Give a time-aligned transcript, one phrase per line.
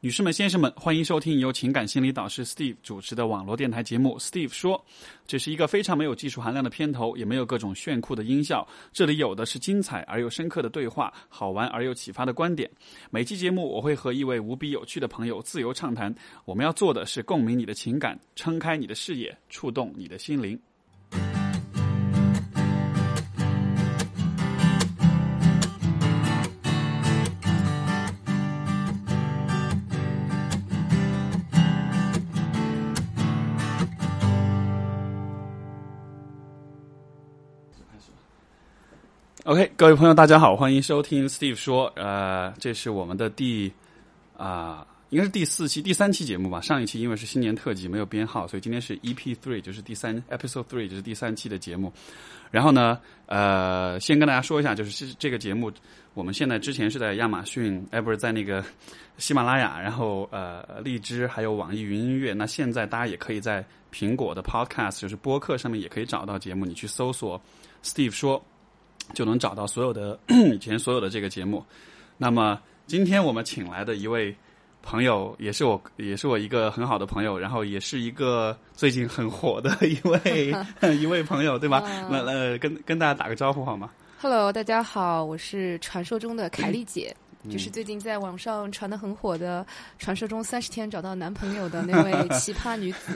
[0.00, 4.78] 女士们、先生们，欢迎收听由情感心理导师 Steve 主持的网络电台节目《Steve 说》。
[5.26, 8.64] 这是一个非常没有技术含量的片头，也没有各种炫酷的音效。
[8.92, 12.70] 这里有的是精彩而又深刻的对话，好玩而又启发的观点。
[13.10, 16.14] 每期节目，我会和一位无比有趣的朋友自由畅谈。
[16.44, 20.56] 我们要做的是共鸣你的情感，撑开你的视野，触动你的心灵。
[39.48, 41.90] OK，各位朋友，大家好，欢迎收听 Steve 说。
[41.96, 43.72] 呃，这是我们的第
[44.36, 46.60] 啊、应该是第四期、第三期节目吧。
[46.60, 51.90] 上一期因为是新年特辑，没有编号，所以今天是 EP three，就是第三 Episode three，就是第三期的节目。
[52.50, 55.72] 然后呢，呃，先跟大家说一下，就是这这个节目，
[56.12, 58.62] 我们现在之前是在亚马逊，哎，不是在那个
[59.16, 62.34] 喜马拉雅，然后呃，荔枝还有网易云音乐。
[62.34, 67.40] 那现在大家也可以在苹果的 Podcast，就是播客上面也可以找到节目，你去搜索
[67.82, 68.44] Steve 说。
[69.14, 70.18] 就能找到所有的
[70.52, 71.64] 以前所有的这个节目。
[72.16, 74.34] 那么今天我们请来的一位
[74.82, 80.52] 朋友，也是我也是我一个很好的朋友，然后也是一个最近很火的一位
[80.96, 81.82] 一位朋友，对吧？
[82.10, 87.14] 那呃，跟跟大家打个招呼好吗？Hello，大家好，我是传说中的凯丽姐，
[87.50, 89.64] 就是最近在网上传的很火的，
[89.98, 93.12] 传说中三十天找到男朋友的那位 奇葩女子。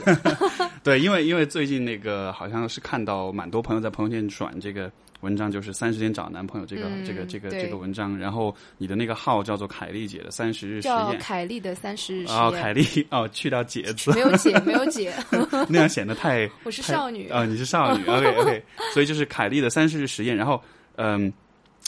[0.83, 4.91] 对，因为因为最近那个好像是看到蛮多朋友在朋友圈转这个
[5.23, 11.19] 文章，就是三十天找男朋友这个、嗯这个这个这个文章，然后你的那个号叫做凯丽姐的三十日实叫验。
[11.19, 15.13] 凯丽的三十日实哦，验，凯丽哦，去掉姐字，没有姐，没有姐，
[15.69, 17.29] 那样显得太 我是少女。
[17.29, 18.63] 啊、你是少女， OK OK，
[18.93, 20.35] 所以就是凯丽的三十日实验。
[20.35, 20.61] 然后，
[20.97, 21.31] 嗯，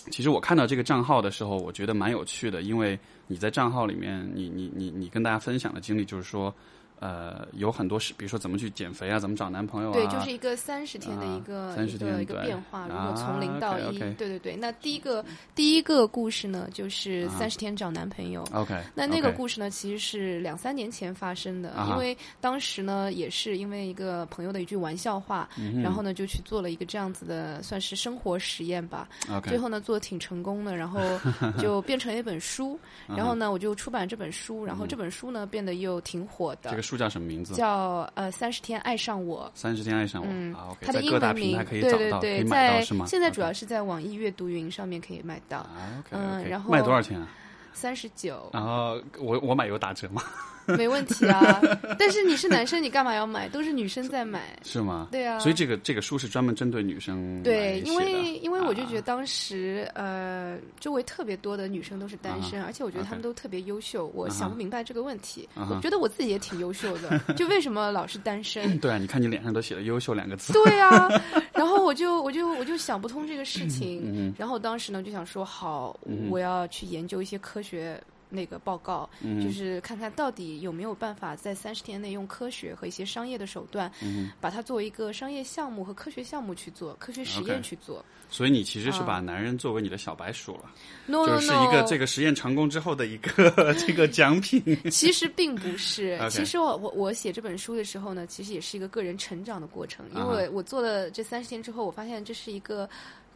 [0.10, 2.98] 其实我看到这个账号的时候，我觉得蛮有趣的，因为
[3.28, 6.54] 你在账号里面，你你你你跟大家分享的经历，就是说，
[7.00, 14.56] 呃，有很多是，比如说怎么去减肥啊，怎么找男朋友啊，对，就是一个三十天的一个、啊30一个一个变化，如啊果从零到一对对对。
[14.56, 15.24] 那第一个
[15.54, 18.44] 第一个故事呢，就是三十天找男朋友。
[18.54, 29.08] OK，那那个故事呢，其实是两三年前发生的，啊因为当时呢，也是因为一个朋友的一句玩笑话，嗯然后呢就去做了一个这样子的，算是生活实验吧。
[29.30, 31.02] OK，最后呢，做的挺成功的，然后
[31.60, 32.80] 就变成了一本书。
[33.08, 37.54] 啊然后呢，我就出版这本书，然后这本书呢变得又挺火的，嗯这个书叫什么名字？
[37.56, 39.52] 叫呃三十天爱上我。
[39.56, 43.06] 三十天爱上我、嗯它的英在各大文名平台可以找到，对对对，可以买到在是吗？
[43.08, 45.66] 现在主要是在网易阅读云上面可以买到，
[46.12, 47.28] 嗯然后卖多少钱啊？
[47.74, 50.22] 三十九，然后 我我买有打折吗？
[50.78, 51.62] 没问题啊。
[52.00, 53.48] 但是你是男生，你干嘛要买？
[53.50, 54.58] 都是女生在买。
[54.64, 55.08] 是吗？
[55.12, 64.12] 对啊所以这个这个书是专门针对女生对，因为因为我就啊觉得当时、呃，周围特别多的女生都是单身，而且我觉得她们都特别优秀。
[64.16, 68.78] 我想不明白这个问题，啊我觉得我自己也挺优秀的， 就为什么老是单身？
[68.80, 70.54] 对啊，你看你脸上都写了“优秀”两个字。
[70.54, 71.10] 对啊，
[71.54, 78.00] 然后我就我就我就想不通这个事情，嗯然后当时呢就想说，好，嗯我要去研究一些科学。
[78.30, 79.42] 那个报告，嗯。
[79.44, 88.04] 就是看看到底有没有办法在三十天内用科学和一些商业的手段，嗯把它作为一个商业项目和科学项目去做，科学实验去做。
[88.30, 89.06] 所以你其实是啊。
[89.06, 90.72] 把男人作为你的小白鼠了
[91.06, 94.62] ，No 就 no 是一个这个实验成功之后的一个 这个奖品。
[94.90, 96.20] 其实并不是。
[96.30, 102.90] 其实我我我写这本书的时候呢，其实也是一个个人成长的过程，因啊为我做了这三十天之后，我发现这是一个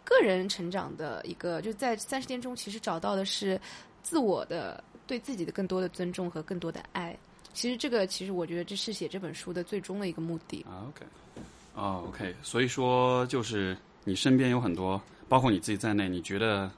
[0.03, 3.61] 个人成长的一个，就在三十天中，其实找到的是
[4.03, 7.17] 自我的对自己的更多的尊重和更多的爱。
[7.53, 10.65] 其实这个，其实我觉得这是写这本书的最终的一个目的。
[10.69, 11.05] 啊，OK，
[11.73, 16.71] 哦，OK，所以说就是你身边有很多，包括你自己在内，你觉得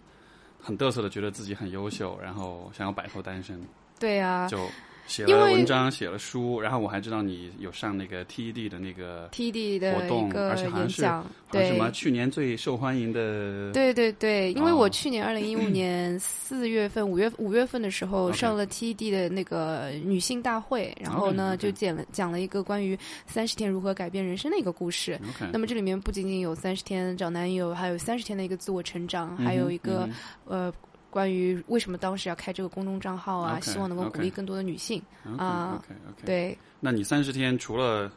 [0.62, 3.62] 很嘚瑟的，觉得自己很优秀，然后想要摆脱单身，
[4.00, 4.66] 对啊就
[5.12, 11.68] 写了文章，写了书，然后我还知道你有上那个 TED 的那个，TED 的活动而且好像是演讲，对。
[11.68, 14.78] 什么去年最受欢迎的，对对对，因为哦。
[14.78, 25.20] 我去年 二零一五年四月份、五月五月份的时候上了 TED 的那个女性大会，然后呢就讲了讲了一个关于三十天如何改变人生的一个故事。
[25.52, 30.08] 那么这里面不仅仅有三十天找男友，还有三十天的一个自我成长，还有一个、
[30.46, 30.74] 呃
[31.12, 35.00] 关于为什么当时要开这个公众账号啊希望能够鼓励更多的女性。
[35.38, 38.12] 啊 OK OK，，对，那你三十天除了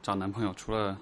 [0.00, 0.96] 找男朋友，除了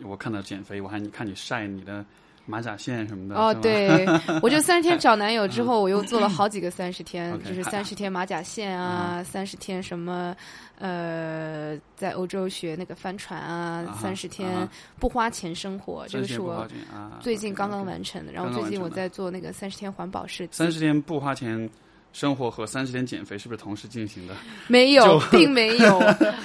[0.00, 2.04] 我看到减肥，我还你看你晒你的
[2.46, 3.34] 马甲线什么的。
[3.34, 4.06] 哦，对，
[4.42, 10.34] 我就三十天找男友之后， 我又做了好几个三十天，就是三十天马甲线啊，三十天什么，
[10.78, 18.32] 呃，在欧洲学那个帆船啊三十天啊不花钱生活，这个30天不花是我最近刚刚完成的。
[18.32, 20.52] 然后最近我在做那个三十天环保设计。
[20.52, 21.68] 三十天不花钱
[22.16, 24.34] 生活和三十天减肥是不是同时进行的？
[24.68, 25.98] 没有， 并没有。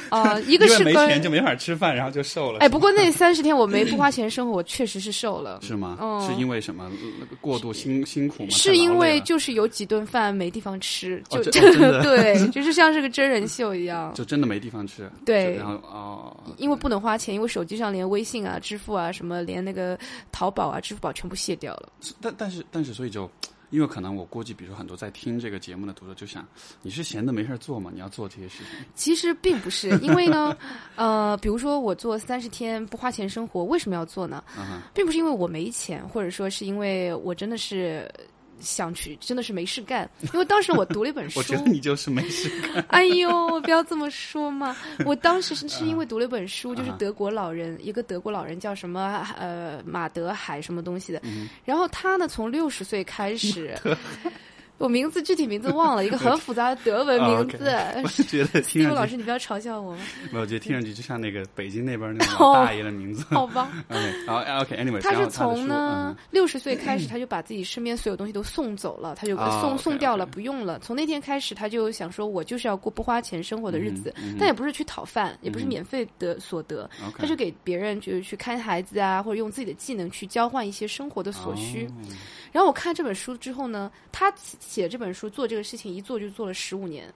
[0.10, 2.60] 啊， 一个是没钱就没法吃饭，然后就瘦了。
[2.60, 5.62] 哎，不过那 三十天我没不花钱生活，我确实是瘦了。
[5.62, 5.98] 是吗？
[6.02, 6.92] 嗯，是因为什么？
[7.40, 8.50] 过度辛辛苦吗？
[8.52, 15.10] 是因为就是有几顿饭没地方吃，就对，就是像是个真人秀一样，就真的没地方吃。
[15.26, 19.98] 对，然后哦，因为不能花钱，因为手机上连微信啊、支付啊什么，连那个
[20.34, 21.88] 淘宝啊、支付宝全部卸掉了。
[22.20, 23.32] 但但是但是，所以就。
[23.72, 26.46] 因为可能我估计，比如说很多在听这个节目的读者就想，
[26.84, 27.90] 你是闲的没事做吗？
[27.92, 28.86] 你要做这些事情？
[28.94, 30.56] 其实并不是，因为呢，
[30.96, 34.44] 呃，比如说我做三十天不花钱生活，为什么要做呢？
[34.94, 38.08] 并不是因为我没钱，或者说是因为我真的是。
[38.62, 41.40] 想去真的是没事干，因为当时我读了一本书。
[41.42, 42.86] 我觉得你就是没事干。
[42.90, 44.75] 哎呦，不要这么说嘛！
[45.06, 51.22] 我当时是是因为读了一本书，就是德国老人，一个德国老人叫什么呃马德海什么东西的，
[51.66, 53.75] 然后他呢从六十岁开始。
[54.81, 57.72] 我名字具体名字忘了，一个很复杂的德文 名字。
[58.04, 59.95] 我是觉得听老师，你不要嘲笑我。
[60.31, 63.24] 没有，我觉得听上去就像那个北京那边那 个大爷的名字。
[63.30, 63.69] 好吧。
[63.88, 70.80] OK，Anyway，他是从呢六十岁开始，他就把自己身边所有东西都送走了，他就送送掉了，不用了。
[70.80, 81.88] 从那天开始，他就想说，我就是要过不花钱生活的日子，但也不是去讨饭，也不是免费的所得，他是给别人就是去看孩子啊，或者用自己的技能去交换一些生活的所需。
[82.51, 87.12] 然后我看这本书之后呢，他写这本书做这个事情一做就做了十五年。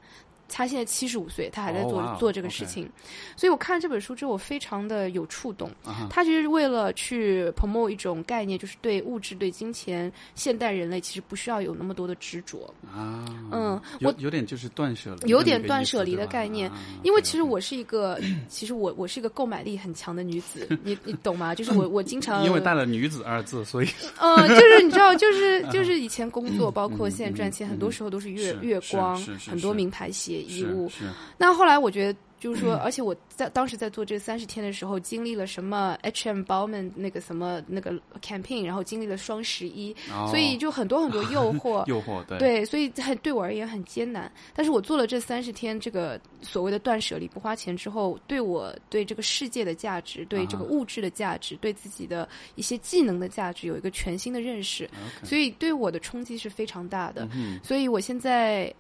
[0.48, 2.90] 他现在七十五岁，他还在做做这个事情，
[3.36, 5.70] 所以我看了这本书之后，我非常的有触动。
[6.10, 13.26] 他其实是为了去 promote 一种概念，就是对物质、对金钱，现代人类其实不需要有那么多的执着啊。
[13.52, 16.72] 嗯，我有点就是断舍离，有点断舍离的概念。
[17.04, 21.56] 因为其实我是一个， 其实我我是一个购买力很强的女子，你你懂吗？
[21.56, 23.88] 就是我 我经常因为带了“女子”二字，所以
[24.20, 30.35] 嗯，就是你知道，就是 就是以前工作， 包括现在赚钱，很多时候都是月月光，很多名牌鞋。
[30.42, 30.90] 义务，
[31.38, 32.20] 那后来我觉得。
[32.38, 39.96] 就是说， 而且我在当时在做这三十天的时候，经历了什么 H&M 包们那个什么那个 campaign，然后经历了双十一，
[40.30, 44.32] 所以就很多很多诱 惑，诱惑对对，所以很对我而言很艰难。
[44.54, 54.88] 但是我做了这三十天这个所谓的断舍离不花钱之后，对我对这个世界的价值，对这个物质的价值，对自己的一些技能的价值有一个全新的认识，
[55.24, 57.28] 所以对我的冲击是非常大的。
[57.64, 58.72] 所以我现在。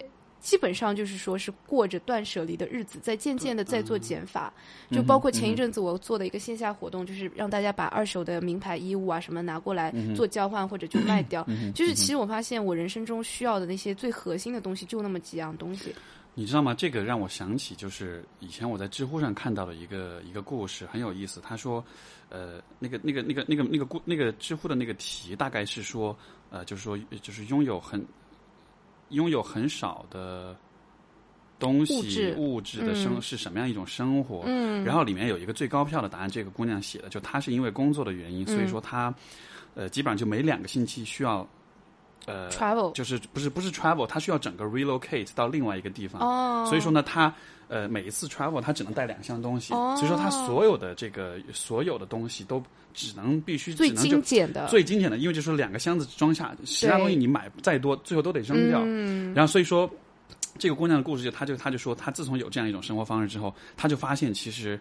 [0.45, 4.53] 基本上就是说是过着断舍离的日子，在渐渐的在做减法，
[4.91, 11.43] 就包括前一阵子我做的一个线下活动，就是让大家把二手的名牌衣物啊什么拿过来做交换或者就卖掉。
[11.73, 15.95] 就是其实我发现我人生中需要的那些最核心的东西就那么几样东西。
[16.35, 16.75] 你知道吗？
[16.75, 21.41] 这个让我想起就是以前我在知乎上看到的一个一个故事，很有意思。
[21.41, 21.83] 他说，
[22.29, 26.15] 呃，那个那个那个那个那个故那个知乎的那个题大概是说，
[26.51, 28.05] 呃，就是说就是拥有很。
[29.09, 30.55] 拥有很少的
[31.57, 34.43] 东西物质的生是什么样一种生活？
[34.45, 39.13] 嗯，然后里面有一个最高票的答案，这个姑娘写的，就她是因为工作的原因，所以说她
[39.73, 41.47] 呃基本上就每两个星期需要
[42.25, 46.21] 呃 travel，就是不是不是 travel，它需要整个 relocate 到另外一个地方。
[46.21, 47.33] 哦，所以说呢，她
[47.67, 52.63] 呃每一次 travel 它只能带两箱东西，所以说她所有的这个所有的东西都。
[52.97, 58.81] 只能必须最精简的，最精简的，因为就是说两个箱子装下，其他东西你买再多，最后都得扔掉。
[58.85, 59.89] 嗯然后所以说，
[60.57, 64.79] 这个姑娘的故事就，她就她就说，她自从有这样一种生活方式之后，她就发现其实。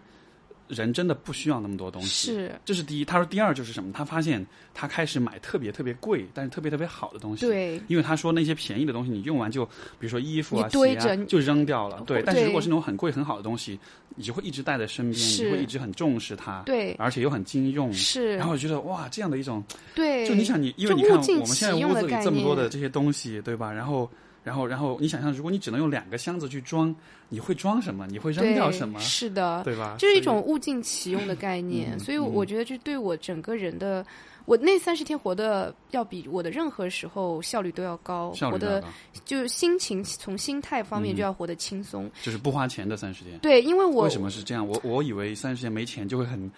[0.67, 3.05] 人真的不需要那么多东西，是，这是第一。
[3.05, 3.91] 他说第二就是什么？
[3.93, 7.45] 他发现他开始买特别特别贵，但是特别特别好的东西。
[7.45, 12.01] 对，因为他说那些便宜的东西你用完就，比如说衣服啊、鞋啊，就扔掉了。
[12.07, 13.79] 对，但是如果是那种很贵很好的东西，
[14.15, 16.63] 你就会一直带在身边，你会一直很重视它。
[16.65, 17.93] 对，而且又很经用。
[17.93, 18.35] 是。
[18.35, 23.71] 然后我觉得哇，这样的一种，对，就你想你，因为你看我们现在屋子里这么多的这些东西，对吧？
[23.71, 24.09] 然后。
[24.45, 26.95] 然后，然后你想象，如果你只能用两个箱子去装，
[27.29, 28.05] 你会装什么？
[28.05, 28.99] 你会扔掉什么？
[28.99, 29.95] 是的，对吧？
[29.97, 31.99] 就是一种物尽其用的概念。
[31.99, 34.05] 所以我觉得，这对我整个人的，
[34.45, 38.35] 我那三十天活的要比我的任何时候效率都要高。
[38.51, 38.83] 我的
[39.25, 42.07] 就是心情，从心态方面就要活得轻松。
[42.21, 43.39] 就是不花钱的三十天。
[43.39, 44.67] 对，因为我为什么是这样？
[44.67, 46.51] 我我以为三十天没钱就会很。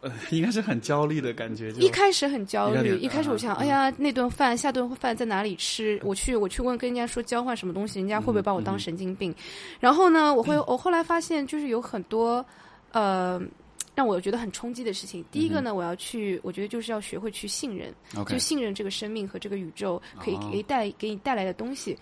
[0.00, 1.70] 呃， 应该是很焦虑的感觉。
[1.72, 6.00] 一开始很焦虑，一开始我想，哎呀，那顿饭，下顿饭在哪里吃？
[6.02, 9.34] 我去，我去问跟人家说交换什么东西，人家会不会把我当神经病？
[9.78, 12.44] 然后呢，我会， 我后来发现，就是有很多
[12.92, 13.40] 呃，
[13.94, 15.22] 让我觉得很冲击的事情。
[15.30, 17.92] 第一个呢，我要去，我觉得就是要学会去信任，
[18.26, 21.94] 就信任这个生命和这个宇宙可以给带给你带来的东西。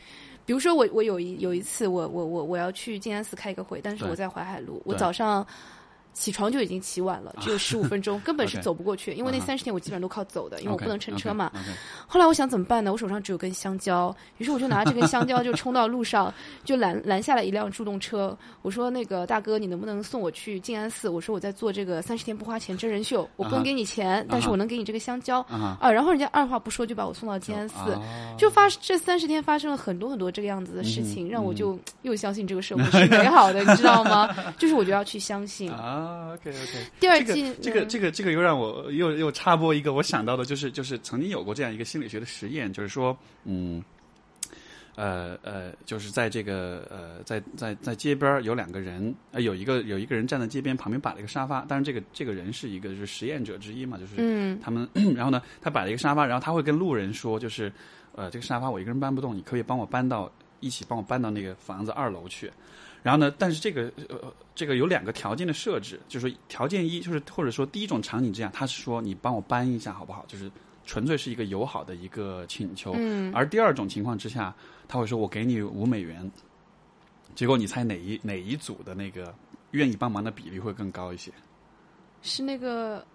[0.46, 5.44] 比如说，我我有一有一次，我我我我要去静安寺开一个会，但是我在淮海路，我早上。
[6.18, 9.12] 起床就已经起晚了，只有十五分钟， 根本是走不过去。
[9.12, 11.50] 因为那三十天我基本上都靠走的，因为我不能乘车嘛。
[12.06, 12.90] 后来我想怎么办呢？
[12.90, 16.32] 我手上只有根香蕉，于是我就拿这根香蕉就冲到路上，
[16.64, 18.36] 就拦拦下了一辆助动车。
[18.62, 25.90] 我说：“那个大哥，你能不能送我去静安寺？”我说我在做这个三十天不花钱真人秀，我不能给你钱，但是我能给你这个香蕉啊啊。
[25.90, 27.76] 然后人家二话不说就把我送到静安寺。
[27.92, 28.02] 啊
[28.38, 34.28] 就发这三十天发生了很多很多这个样子的事嗯情，让我就又相信这个社会是美好的，你知道吗？
[34.56, 35.70] 就是我就要去相信。
[35.72, 37.88] 啊，OK OK，第二个这个嗯。
[37.88, 43.82] 这个这个又让我又又插播一个我想到的，就是就是曾经有过这样一个心理学的实验，就是说，嗯，
[44.96, 54.58] 呃呃，就是在这个呃在在在街边有两个人，呃有一个有一个人站在街边旁边摆了一个沙发，当然这个这个人是一个就是实验者之一嘛，就是嗯。
[54.60, 57.72] 他们， 然后呢，他摆了一个沙发，然后他会跟路人说，就是，
[58.14, 62.50] 呃，这个沙发我一个人搬不动，你可以帮我搬到一起帮我搬到那个房子二楼去。
[63.02, 70.24] 然后呢，但是这个呃这个有两个条件的设置，就是说条件一就是或者说第一种场景之下，他是说你帮我搬一下好不好？
[70.26, 70.50] 就是
[70.84, 72.94] 纯粹是一个友好的一个请求。
[72.96, 74.54] 嗯而第二种情况之下，
[74.88, 76.30] 他会说我给你五美元，
[77.34, 79.34] 结果你猜哪一哪一组的那个
[79.70, 81.30] 愿意帮忙的比例会更高一些？
[82.20, 83.06] 是那个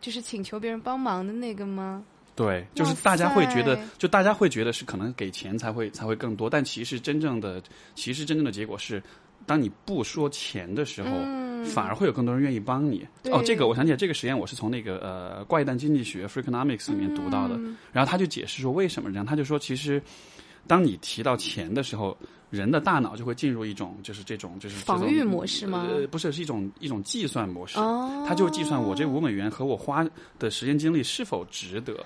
[0.00, 2.04] 就是请求别人帮忙的那个吗？
[2.34, 7.62] 对，就是大家会觉得，就大家会觉得是可能给钱才会才会更多，但其实真正的，
[7.94, 9.02] 其实真正的结果是，
[9.46, 13.06] 当你不说钱的时候，嗯反而会有更多人愿意帮你。
[13.30, 20.02] 哦，这个我想起来，这个实验我是从那个呃怪诞经济学 （Freakonomics） 里面读到的，嗯然后他就解释说为什么这样，他就说其实
[20.66, 22.16] 当你提到钱的时候。
[22.52, 27.78] 人的大脑就会进入一种，就是这种，就是防御模式吗呃，不是，是一种一种计算模式。
[27.78, 30.06] 哦，他就计算我这五美元和我花
[30.38, 31.96] 的时间精力是否值得。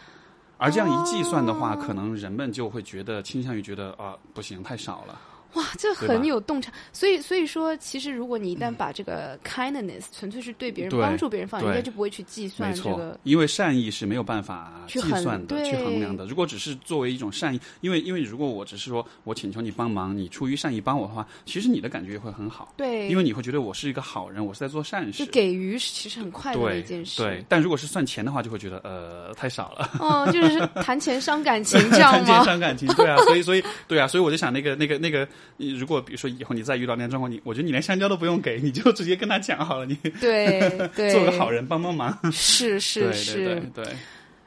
[0.57, 5.21] 而这样一计算的话，哦可能人们就会觉得倾向于觉得啊，不行，太少了。
[5.55, 6.73] 哇，这很有洞察。
[6.93, 13.19] 所以，所以说，其实如果你一旦把这个 kindness 纯粹是对别人对帮助别人放，对人家就不会去计算这，个。
[13.23, 16.27] 因为善意是没有办法计算的、去衡量的。
[16.27, 25.31] 如果只是作为一种善意，因为因为如果我只是说我请求你帮忙，你出于善意帮我的话，其实你的感觉会很好，对，因为你会觉得我是一个好人，我是在做善事就。
[25.33, 27.23] 给予其实很快乐的一件事。
[27.23, 29.91] 对，但如果是算钱的话，就会觉得呃太少了。
[30.01, 32.45] 哦，就是谈钱伤感情， 这样谈钱吗？
[32.45, 40.61] 伤感情，对啊，所以所以对啊，所以我就想那个那个那个，你如果比如说以后你再遇到那样状况，你我觉得你连香蕉都不用给，你就直接跟他讲好了，你对
[40.95, 42.19] 对，做个好人帮帮忙。
[42.33, 43.63] 是 是是。
[43.75, 43.85] 对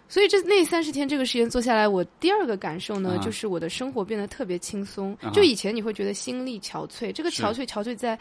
[0.08, 5.16] 所以这那三十天这个实验做下来，我第二个感受呢，啊就是我的生活变得特别轻松。
[5.22, 8.18] 啊就以前你会觉得心力憔悴，这个憔悴憔悴在。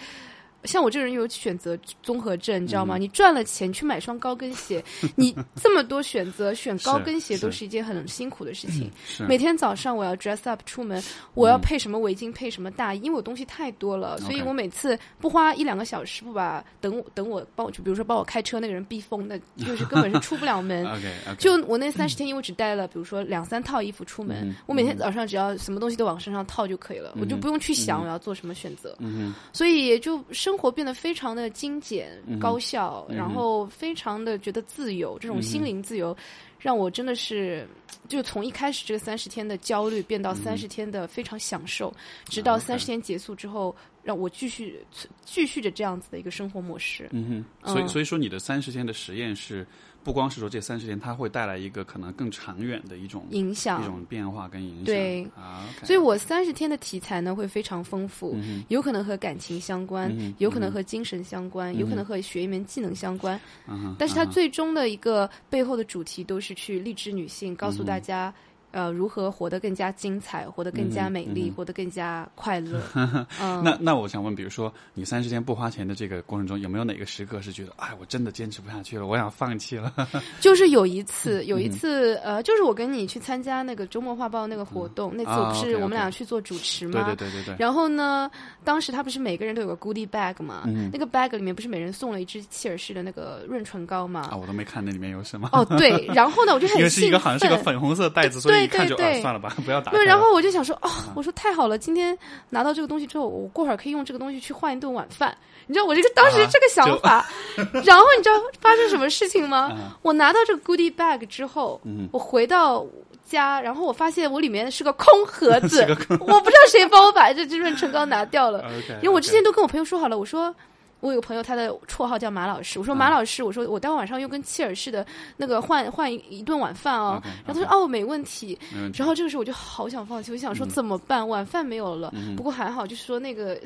[0.64, 2.96] 像我这个人有选择综合症，你知道吗？
[2.96, 4.82] 嗯你赚了钱去买双高跟鞋，
[5.14, 8.90] 你这么多选择，选高跟鞋都是是一件很辛苦的事情。
[9.28, 11.02] 每天早上我要 dress up 出门，
[11.34, 20.86] 我要配什么围巾，配什么大衣，因为我东西太多了，所以我每次不花一两个小时，不把等我等我帮我就，比如说帮我开车那个人逼疯，那就是根本是出不了门。
[21.38, 36.16] 就我那三十天，因为我只带了比如说两三套衣服出门，嗯我每天早上只要什么东西都往身上套就可以了，嗯我就不用去想我要做什么选择，嗯所以就生活变得非常的精简、嗯高效，嗯然后非常的觉得自由，这种心灵自由。
[36.58, 37.68] 让我真的是，
[38.08, 44.82] 就从一开始这个三十天的焦虑变到三十天的非常享受，直到三十天结束之后，让我继续
[45.22, 47.10] 继续着这样子的一个生活模式。
[47.12, 47.88] 嗯哼，所以嗯。
[47.88, 49.66] 所以说你的三十天的实验是
[50.08, 54.84] 不光是说这三十天，它会带来一个可能更长远的一种影响一种变化跟影响。
[54.86, 63.38] 对啊所以我三十天的题材呢会非常丰富，嗯有可能和感情相关，嗯有可能和精神相关，有可能和学一门技能相关。
[63.68, 68.32] 嗯但是它最终的一个背后的主题都是去励志女性，告诉大家。
[68.78, 72.80] 呃，如何活得更加精彩，活得更加美丽，嗯嗯活得更加快乐？
[73.42, 79.92] 嗯，那那我想问，比如说你三十天不花钱的这个过程中，有没有哪个时刻是觉得，哎，我真的坚持不下去了，我想放弃了？
[80.40, 85.30] 就是有一次，嗯有一次，呃，就是我跟你去参加那个周末画报那个活动，那次
[85.60, 87.06] 不是我们俩去做主持对吗？
[87.16, 87.56] 对对对对。
[87.58, 88.30] 然后呢，
[88.62, 90.62] 当时他不是每个人都有个 goodie bag 嘛？
[90.66, 94.28] 嗯那个 bag 里面不是每人送了一支切尔氏的那个润唇膏嘛？
[94.30, 95.48] 啊，我都没看那里面有什么。
[95.52, 100.06] 哦，对，然后呢，我就 很因为是一个好像是一个粉红色袋子，所以对一看就对对啊，算了吧， 不要打开对，了。
[100.06, 102.16] 然后我就想说，哦，我说太好了，今天
[102.50, 105.36] 拿到这个东西之后，我过会儿可以用这个东西去换一顿晚饭。
[105.66, 107.26] 你知道我这个当时啊这个想法，
[107.84, 109.70] 然后你知道发生什么事情吗？
[109.72, 112.86] 啊我拿到这个 goodie bag 之后，嗯我回到
[113.28, 115.82] 家，然后我发现我里面是个空盒 子，
[116.20, 118.64] 我不知道谁帮我把这支润唇膏拿掉了。
[119.02, 120.54] 因为我之前都跟我朋友说好了，我说
[121.00, 122.78] 我有个朋友，他的绰号叫马老师。
[122.78, 127.20] 我说啊马老师，我说我待会晚上又跟切尔西的那个换换一一顿晚饭哦。
[127.46, 128.58] 然后他说哦，没问题。
[128.96, 131.26] 然后这个时候我就好想放弃，我就想说怎么办？
[131.28, 132.12] 晚饭没有了。
[132.14, 133.60] 嗯不过还好，就是说那个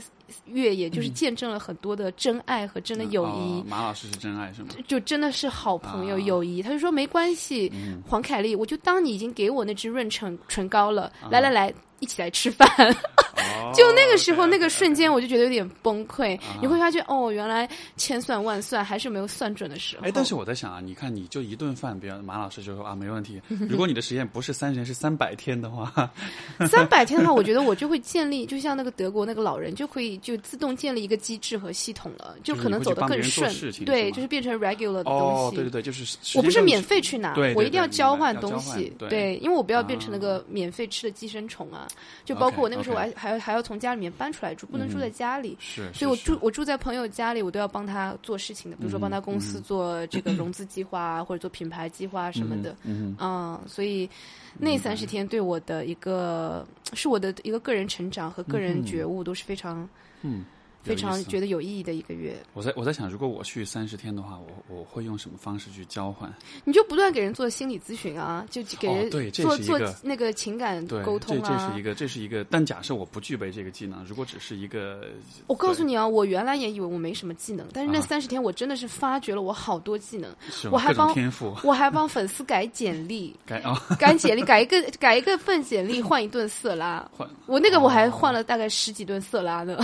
[0.46, 3.60] 月，也就是见证了很多的真爱和真的友谊。
[3.60, 4.68] 哦马老师是真爱是吗？
[4.86, 12.68] 就真的是好朋友、啊友谊，他就说没关系，嗯黄凯丽，我就当你已经给我那支润唇唇膏了，啊来来来，一起来吃饭。
[12.78, 16.36] 哦 就那个时候那个瞬间，我就觉得有点崩溃。
[16.40, 17.66] 啊你会发现，哦，原来
[17.96, 20.06] 千算万算还是没有算准的时候。
[20.06, 23.40] 哎，但是我在想啊，你看，你就一顿饭，比如马老师就说啊，没问题。
[23.70, 26.10] 如果你的实验不是三十天，是三百天的话，
[26.68, 33.50] 三百天的话，我觉得我就会建立，就像那个德国那个老人，就可以就自动建立一个机制和系统了，就就是可能走得更顺
[33.86, 35.56] 对，就是变成 regular 的东哦，西。
[35.56, 37.00] 对对对，就是我不是免费。
[37.02, 41.88] 去拿，我一定要交换东西，对因为我不要变成那啊个免费吃的寄生虫啊。
[42.24, 45.56] 就包括我那个时候，我还还要还要从家里面搬出来住，不能住在家里。
[45.60, 52.76] 是，所以我住我住在朋友家里，我都要帮他做事情的，比如说帮他公司做这个融资计划啊，或者做品牌计划什么的。
[52.84, 54.08] 嗯嗯，所以
[54.58, 59.88] 那三十天对我的一个是我的一个个人成长和个人觉悟都是非常
[60.22, 60.44] 嗯，
[60.82, 61.22] 非常。
[61.24, 62.34] 觉得有意义的一个月。
[62.52, 66.32] 我在我在想，如果我去三十天的话，我我会用什么方式去交换？
[66.64, 71.82] 你就不断给人做心理咨询啊，就给人哦对这做做那个情感，沟通这这啊是一。
[71.82, 75.06] 个这是一个，但假设我不具备这个技能，如果只是一个，
[75.46, 80.34] 我告诉你啊，我原来也以为我没什么技能，但是那啊三十天我真的是发掘了我好多技能，
[80.70, 89.78] 我还帮天赋，我还帮粉丝改简历，改啊，改简历改一个改一个份简历换一顿色拉，换我那个我还哦换了大概十几顿色拉呢。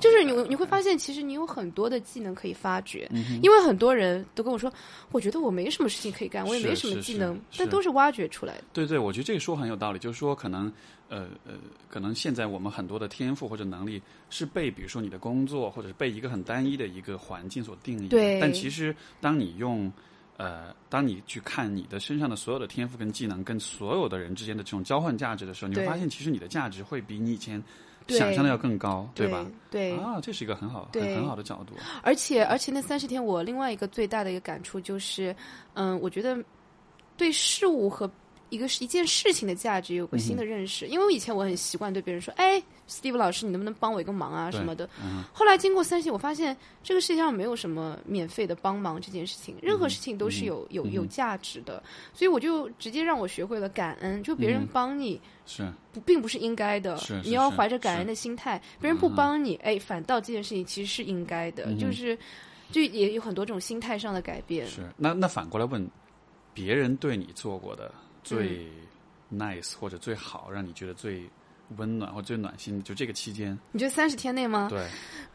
[0.00, 4.72] 就是你你会发现，其实你有很多的技能可以发掘，嗯因为很多人都跟我说，
[5.12, 8.64] 我觉得我没什么事情可以干，我也没什么技能，但都是挖掘出来的。
[8.72, 10.72] 对对，我觉得这个说很有道理，就是说可能
[11.08, 11.54] 呃呃，
[11.88, 14.00] 可能现在我们很多的天赋或者能力
[14.30, 18.40] 是被比如说你的工作或者是被一个很单一的一个环境所定义，对。
[18.40, 19.92] 但其实当你用
[20.38, 27.66] 呃，当你去看你的身上的所有的天赋跟技能跟所有的人之间的这种交换价值的时候，你会发现其实你的价值会比你以前对
[28.08, 29.46] 想象的要更高，对吧？？
[29.70, 31.74] 对，啊，这是一个很好很很好的角度。
[32.02, 35.34] 而且而且那三十天，我另外一个最大的一个感触就是，
[35.74, 36.36] 嗯，我觉得
[37.16, 38.10] 对事物和
[38.50, 40.86] 一个一件事情的价值有个新的认识。
[40.86, 44.88] 因为我以前我很习惯对别人说：“哎，Steve 老师，你能不能帮我一个忙啊什么的。
[45.02, 51.82] 嗯”后来经过三星，我发现这个世界上没有什么免费的帮忙这件事情，任何事情都是有、有有价值的。
[52.12, 55.20] 所以我就直接让我学会了感恩，就别人嗯帮你。
[55.46, 56.96] 是不，并不是应该的。
[56.98, 62.16] 是是你要怀着感恩的心态，别人不帮你，哎，反倒这件事情其实是应该的，嗯就是
[62.70, 64.64] 就也有很多种心态上的改变。
[64.66, 65.88] 是，那那反过来问，
[66.54, 68.66] 别人对你做过的最
[69.30, 71.22] 嗯 nice 或者最好，让你觉得最
[71.76, 74.68] 温暖或最暖心，就这个期间，你觉得三十天内吗？
[74.70, 74.86] 对，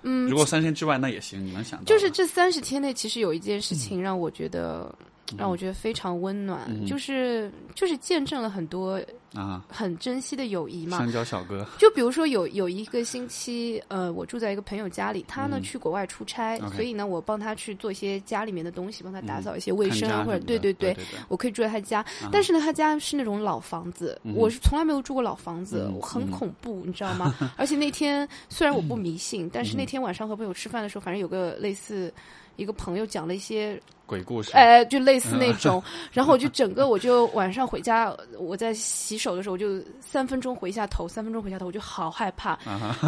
[0.04, 4.94] 嗯如，果三十天之外那也行，你能想到就是这三十天内，其实有一件事情让我觉得。
[5.38, 6.86] 让我觉得非常温暖，嗯。
[6.86, 9.02] 就是就是见证了很多
[9.34, 10.98] 啊，很珍惜的友谊嘛。
[11.00, 15.64] 香蕉小哥，就比如说有有一个星期，呃，我住在一个朋友家里，他呢、嗯。
[15.64, 20.96] 去国外出差所以呢，我帮他去做一些家里面的东西，帮他打扫一些卫生啊，或者对对对
[21.28, 26.32] 我可以住在他家，但是呢，他家是那种老房子，嗯我是从来没有住过老房子，嗯我很嗯。
[26.32, 27.34] 恐怖，你知道吗？
[27.58, 32.14] 而且那天虽然我不迷信，但是那天晚上和朋友吃饭的时候，反正有个类似。
[32.56, 35.82] 一个朋友讲了一些，鬼故事，哎，就类似那种，
[36.14, 42.58] 然后我就整个我就晚上回家，我在洗手的时候，我就三分钟回一下头，三分钟回一下头，我就好害怕，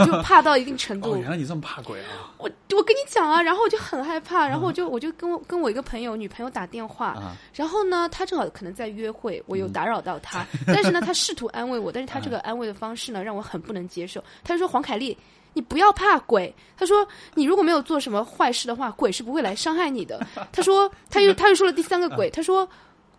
[0.05, 1.17] 就怕到一定程度哦，。
[1.17, 2.33] 原来你这么怕鬼啊！
[2.37, 14.23] 我我跟你讲啊，然后我就很害怕，然后我就我就跟我跟我一个朋友女朋友打电话，啊然后呢，她正好可能在约会，我有打扰到她， 但是呢，她试图安慰我，但是她这个安慰的方式呢，让我很不能接受。
[14.43, 15.17] 她就说：“黄凯丽。”
[15.57, 16.53] 你不要怕鬼。
[16.77, 20.23] 他说：“你如果没有做什么坏事的话，鬼是不会来伤害你的。
[20.53, 22.67] ”他说：“他又他又说了第三个鬼，他说。”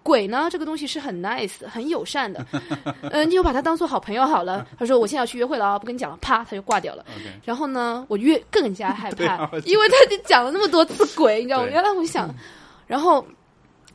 [0.00, 2.46] 鬼呢，这个东西是很 nice、很友善的，
[3.10, 4.66] 呃，你就把它当做好朋友好了。
[4.78, 7.04] 他说：“我现在要去约会了啊，不跟你讲了。”啪，他就挂掉了。
[7.44, 11.68] 然后呢，我越更加害 怕，啊因为他就讲了那么多次鬼，你知道吗？
[11.70, 12.34] 原来我想，
[12.86, 13.22] 然后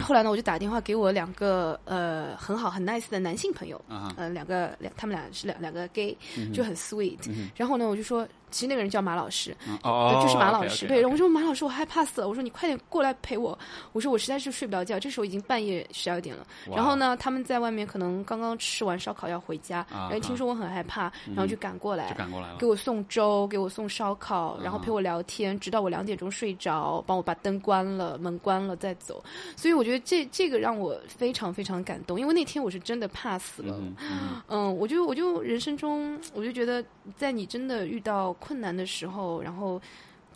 [0.04, 4.14] 后来呢，我就打电话给我两个呃很好很 nice 的男性朋友，啊哈。
[4.18, 10.86] 呃，两个两他们俩是两两个 gay，、嗯就很 sweet、嗯然后呢，我就说，其实那个人叫马老师，就是马老师。
[10.86, 12.30] 对，我说马老师，我害怕死了。
[12.30, 13.58] 我说你快点过来陪我。
[13.94, 16.46] 我说我实在是睡不着觉，这时候已经半夜十二点了。
[16.70, 22.16] 然后呢，他们在外面可能刚刚吃完烧烤要回家，啊然后听说我很害怕，然后就赶过来就。
[22.16, 22.68] 赶过来了给。
[22.68, 29.24] 我送粥，给我送烧烤，然后啊陪我聊天，直到我两点钟睡着，帮我把灯关了，门关了再走。
[29.56, 33.76] 所以我觉得这这个让我非常非常感动，因为那天我是真的怕死了。
[33.80, 36.84] 嗯嗯嗯，我就我就人生中，我就觉得，
[37.16, 39.82] 在你真的遇到困难的时候，然后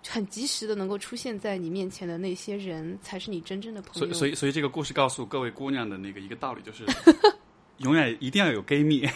[0.07, 4.07] 很及时的能够出现在你面前的那些人，才是你真正的朋友。
[4.07, 6.85] 所以，所以，所以这个故事告诉各位姑娘的那个一个道理就是，
[7.77, 9.07] 永远一定要有 gay 蜜。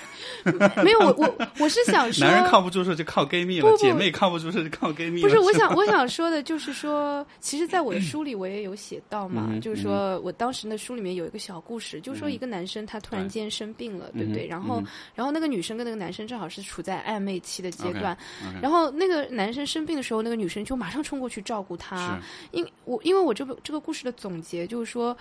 [0.84, 5.28] 没有，我我我是想说， 男人靠不住时候就靠 gay 蜜了，不不姐妹靠不住时候就靠 gay 蜜了。
[5.28, 14.47] 不是，我想 我想说的就是说，其实，在我的书里我也有写到嘛，嗯就是说我当时的书里面有一个小故事，就是说一个男生他突然间生病了，对不对？
[14.47, 18.17] 嗯然后嗯然后那个女生跟那个男生正好是处在暧昧期的阶段
[18.62, 22.19] 然后那个男生生病的时候，那个女生就马上冲过去照顾他。
[22.52, 25.15] 因我因为我这个这个故事的总结就是说。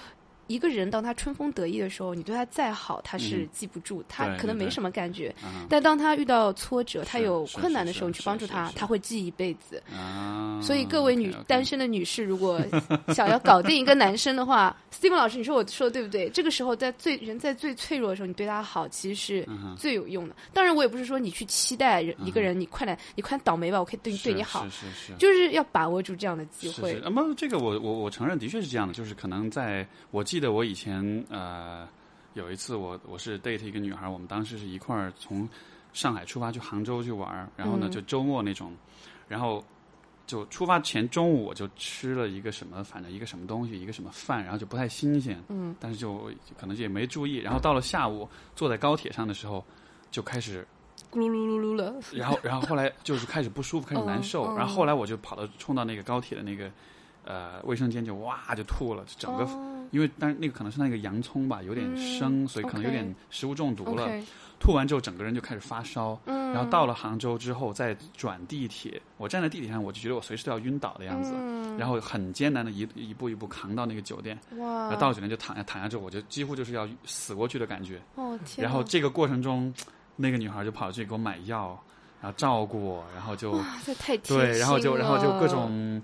[0.51, 5.29] 一个人当他春风得意的时候，你对他再好，他是嗯记不住，他可能没什么感觉。
[5.41, 9.81] 啊但当他遇到挫折，他有困难的时候，你去帮助他，他会记一辈子。
[9.95, 12.61] 啊，所以各位女单身的女士，如果
[13.15, 16.29] 想要搞定一个男生的话， Steven 老师，你说我说的对不对？
[16.31, 20.35] 这个时候在最人在最脆弱的时候，你对他好，其实是最有用的。
[20.53, 25.13] 当然，我也不是说你去期待一个人，你快点，你快倒霉吧，我可以对你对你好，是是是。
[25.17, 27.01] 就是要把握住这样的机会。
[27.05, 31.87] 那么这个我我我承认的确是这样的，就是可能在我记得我以前呃
[32.35, 35.48] 有一次我我是 date 一个女孩，我们当时是一块儿从
[35.92, 37.90] 上海出发去杭州去玩儿，然后呢嗯。
[37.90, 38.74] 就周末那种，
[39.29, 39.62] 然后
[40.26, 49.64] 就出发前中午我就吃了一个什么，反正一个什么东西，一个什么饭，然后就不太新鲜，嗯，但是就可能就也没注意，然后到了下午坐在高铁上的时候
[50.12, 50.64] 就开始
[51.11, 54.55] 咕噜噜噜噜了，然后，然后后来就是开始不舒服，开始难受。
[54.55, 56.70] 然后后来我就跑到冲到那个高铁的那个
[57.25, 64.09] 呃卫生间，就哇就吐了，就整个、哦因为但是那个可能是那个洋葱吧，有点生，嗯所以可能有点食物中毒了。
[64.61, 66.17] 吐完之后，整个人就开始发烧。
[66.27, 71.33] 嗯，然后到了杭州之后，再转地铁，我站在地铁上，我就觉得我随时都要晕倒的样子。
[71.35, 78.01] 嗯然后很艰难的一一步一步扛到那个酒店，然哇后，到酒店就躺下躺下之后，我就几乎就是要死过去的感觉。
[78.15, 79.75] 哦天，然后这个过程中，
[80.15, 81.77] 那个女孩就跑去给我买药，
[82.21, 83.59] 然后照顾我，然后就
[84.29, 86.01] 对，然后就然后就各种，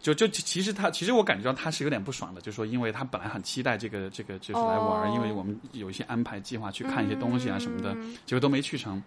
[0.00, 9.02] 就就其实他其实我感觉到他是有点不爽的，就说因为他本来很期待这个这个就是来玩儿，哦因为我们有一些安排计划去看一些东西啊什么的，嗯结果都没去成。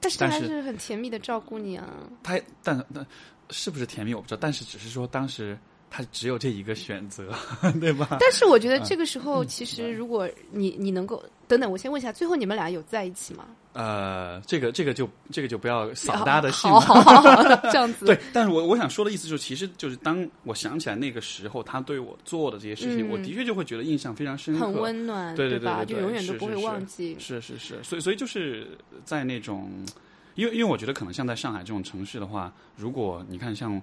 [0.00, 1.88] 但是他还是很甜蜜的照顾你啊。
[2.22, 3.06] 他但但
[3.48, 5.58] 是不是甜蜜我不知道，但是只是说当时
[5.96, 7.32] 他只有这一个选择，
[7.80, 8.16] 对吧？
[8.18, 13.46] 但是我觉得嗯这个时候，其实如果你你能够等等，我先问一下，最后你们俩有在一起吗？
[13.74, 18.06] 呃，这个这个就这个就不要扫大家的兴好好好好， 这样子。
[18.10, 25.84] 对，但是我我想说的意思就是，其实就是当我想起来那个时候他对我做的这些事情，嗯我的确就会觉得印象非常深刻，很温暖，对对吧？
[25.84, 27.16] 对对对就永远都不会忘记。
[27.20, 28.66] 是是是，所以所以就是
[29.04, 29.70] 在那种，
[30.34, 33.80] 因为因为我觉得可能像在上海这种城市的话，如果你看像。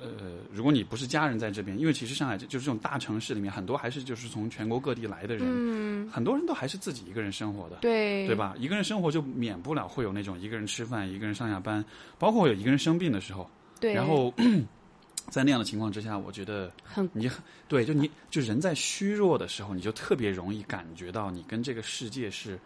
[0.00, 0.08] 呃，
[0.52, 8.34] 如果你不是家人在这边，因为其实上海就就是这种大城市里面，很多还是就是从全国各地来的人，嗯，很多人都还是自己一个人生活的，对，对？
[8.36, 8.54] 吧？
[8.58, 11.84] 一个人生活就免不了会有那种一个人吃饭、一个人上下班，
[12.18, 13.48] 包括有一个人生病的时候，
[13.80, 14.32] 对，然后
[15.30, 22.58] 在那样的情况之下，我觉得很你很对，就你就人在虚弱的时候，你就特别容易感觉到你跟这个世界是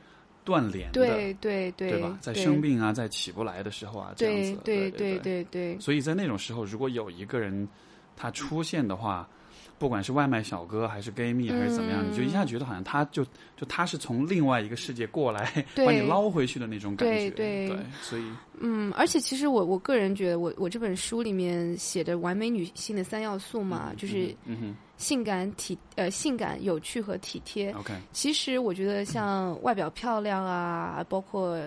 [0.48, 2.16] 断联的，对对对吧？
[2.22, 7.68] 在生病啊，在起不来的时候啊，这样子，对对对对对，所以在那种时候，如果有一个人
[8.16, 9.28] 他出现的话，
[9.78, 13.22] 不管是外卖小哥还是 gay 蜜还是怎么样，嗯你就一下觉得好像他就
[13.56, 17.76] 就他是从另外一个世界过来 把你捞回去的那种感觉，对对。
[18.00, 18.24] 所以
[18.58, 27.72] 嗯，而且其实我我个人觉得我，我这本书里面写的完美女性的三要素嘛，就是嗯性感体呃性感、有趣和体贴。
[27.72, 31.58] ，OK，其实我觉得像外表漂亮啊，包括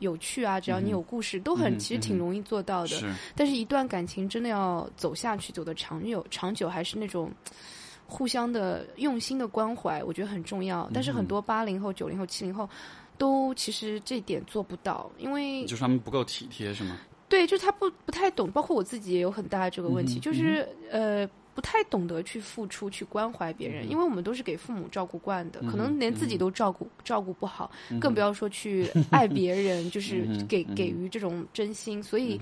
[0.00, 2.88] 有趣啊，只要你有故事，都很嗯其实挺容易做到的。
[2.88, 7.30] 是但是，一段感情真的要走下去，走得长久，长久还是那种
[8.06, 10.90] 互相的用心的关怀，我觉得很重要。
[10.92, 12.68] 但是很多八零后、九零后、七零后
[13.16, 16.98] 都其实这点做不到，因为就是他们不够体贴是吗？
[17.28, 32.02] 对，就是他不不太懂，包括我自己也有很大的这个问题，嗯就是呃不太懂得去付出、去关怀别嗯人，因为我们都是给父母照顾惯的，可能连自己都照顾、照顾不好，嗯更不要说去爱别人，就是给、给予这种真心。
[32.02, 32.40] 所以，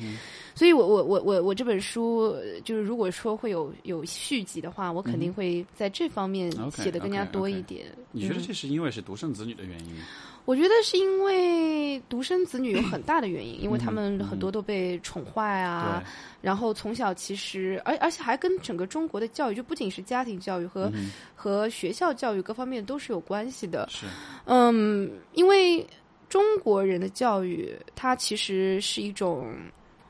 [0.54, 7.86] 所以我我我我我这本书呃就是如果说会有有续集的话，我肯定会在这方面写的更加多一点。
[8.12, 8.44] 你觉得嗯。
[8.46, 10.02] 这是因为是独生子女的原因吗？
[10.48, 23.86] 我觉得是因为独生子女有很大的原因，因为他们嗯很多都被宠坏啊，对，然后从小其实，而而且还跟整个中国的教育，就不仅是家庭教育和、嗯和学校教育各方面都是有关系的。
[23.90, 24.06] 是
[24.46, 25.86] 嗯，因为
[26.30, 29.54] 中国人的教育，它其实是一种。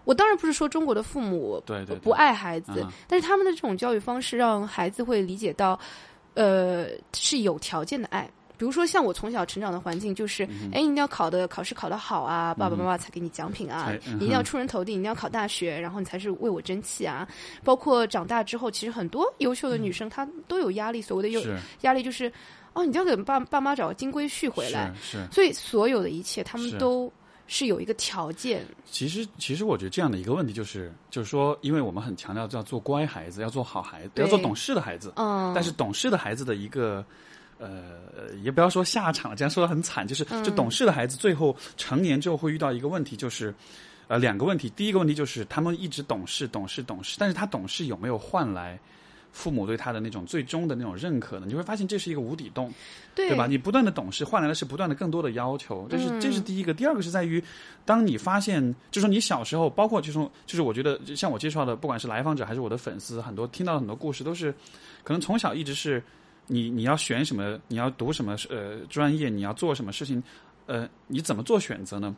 [0.05, 1.61] 我当然不是说中国的父母
[2.01, 5.77] 不爱孩子，啊但是他们的这种教育方式让孩子会理解到，
[6.35, 8.31] 呃，是有条件的爱。
[8.59, 10.43] 比如说像我从小成长的环境就是，
[10.73, 17.27] 哎、你一定要考的考试考得好啊，爸爸妈妈才给你奖品啊，嗯你一定要出人头地，你一定要考大学，然后你才是为我争气啊。
[17.63, 21.57] 包括长大之后，其实很多优秀的女生她都有压力，所谓的有是。
[21.83, 22.31] 压力就是，
[22.73, 25.29] 哦，你就要给爸爸妈找个金龟婿回来，是是。
[25.33, 27.11] 所以所有的一切他们都
[27.47, 35.13] 是有一个条件，其实，其实我觉得这样的一个问题就是，就是说，因为我们很强调要做乖孩子，要做好孩子，要做懂事的孩子。
[35.17, 37.03] 嗯，但是懂事的孩子的一个，
[37.59, 43.55] 呃，也不要说下场，这样说的很惨，就是嗯就懂事的孩子最后成年之后会遇到一个问题，就是。
[44.11, 44.71] 呃，两个问题。
[44.71, 48.81] 第一个问题就是他们一直懂事、懂事、懂事，但是他懂事有没有换来
[49.33, 51.45] 父母对他的那种最终的那种认可呢？
[51.47, 52.73] 你会发现这是一个无底洞。
[53.15, 53.47] 对对吧？
[53.47, 56.73] 你不断的懂事，换来的是不断的更多的要求，这是这是第一个。
[56.73, 57.45] 第二个是在于，
[57.85, 64.55] 当你发现，就是说你小时候，包括就是说就是我觉得，像我介绍的，不管是来访者还是我的粉丝，很多听到的很多故事都是，
[65.05, 66.03] 可能从小一直是
[66.49, 70.21] 你你要选什么，你要读什么呃专业，你要做什么事情，
[70.67, 72.17] 呃，你怎么做选择呢？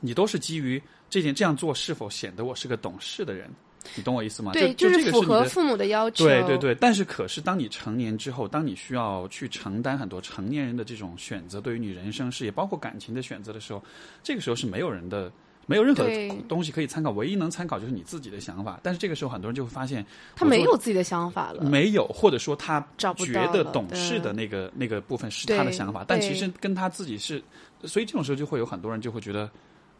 [0.00, 3.50] 你都是基于这件这样做是否显得我是个懂事的人，
[3.96, 4.52] 你懂我意思吗？
[4.52, 13.82] 对，就这个你的符合父母的要求，对对对，但是可是当你成年之后，当你需要去承担很多成年人的这种选择，对于你人生事业包括感情的选择的时候，
[14.22, 15.32] 这个时候是没有人的。
[15.66, 16.04] 没有任何
[16.48, 18.78] 东西可以参考，唯一能参考就是你自己的想法。
[18.82, 20.04] 但是这个时候，很多人就会发现，
[20.36, 27.42] 他没有自己的想法了，没有，或者说他觉得懂事的那个那个部分是他的想法，但其实跟他自己是，
[27.84, 29.50] 所以这种时候就会有很多人就会觉得，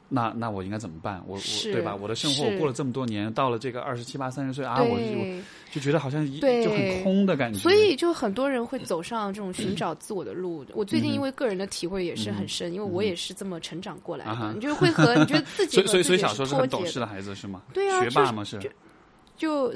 [0.09, 1.23] 那那我应该怎么办？
[1.27, 1.95] 我我对吧？
[1.95, 7.59] 我的生活我过了这么多年，到了这个二十七八、三十岁啊，我就，就觉得好像一对就很空的感觉。
[7.59, 10.65] 所以就很多人会走上这种寻找自我的路。
[10.75, 14.53] 我最近因为个人的体会也是很深，因为我也是这么成长过来的。
[14.55, 17.63] 你就会和你觉得自己所以所以所以小时候是很懂事的孩子是吗？
[17.73, 18.45] 对啊学霸吗？
[18.45, 18.75] 是就就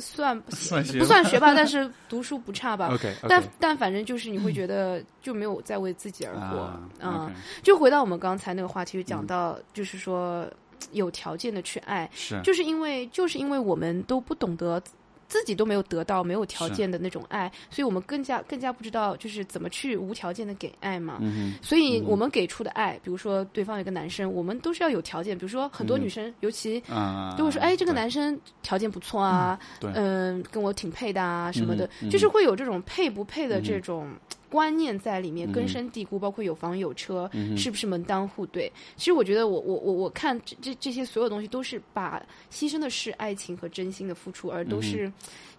[0.01, 2.89] 算算 不算学霸， 但是读书不差吧。
[2.93, 6.59] OK，但但反正就是你会觉得就没有在为自己而活。
[6.59, 9.27] 啊嗯就回到我们刚才那个话题，就讲嗯。
[9.27, 10.47] 到就是说
[10.93, 12.41] 有条件的去爱，是。
[12.43, 14.81] 就是因为就是因为我们都不懂得。
[15.29, 21.19] 自己都没有得到没有条件的那种爱，所以我们更加更加不知道就是怎么去无条件的给爱嘛。
[21.21, 25.37] 嗯所以我们给出的爱，比如说对方有个男生，我们都是要有条件。
[25.37, 26.83] 比如说很多女生，尤其
[27.37, 29.91] 都会说：“哎，这个男生条件不错啊，对。
[29.95, 34.09] 嗯，跟我挺配的啊，什么的，就是会有这种配不配的这种
[34.51, 36.19] 观念在里面，嗯根深蒂固。
[36.19, 38.73] 包括有房有车，嗯是不是门当户对？
[38.97, 45.11] 其实我觉得我，我我我看这这这些所有东西，都是把牺牲的是爱情和真心的付出，而都是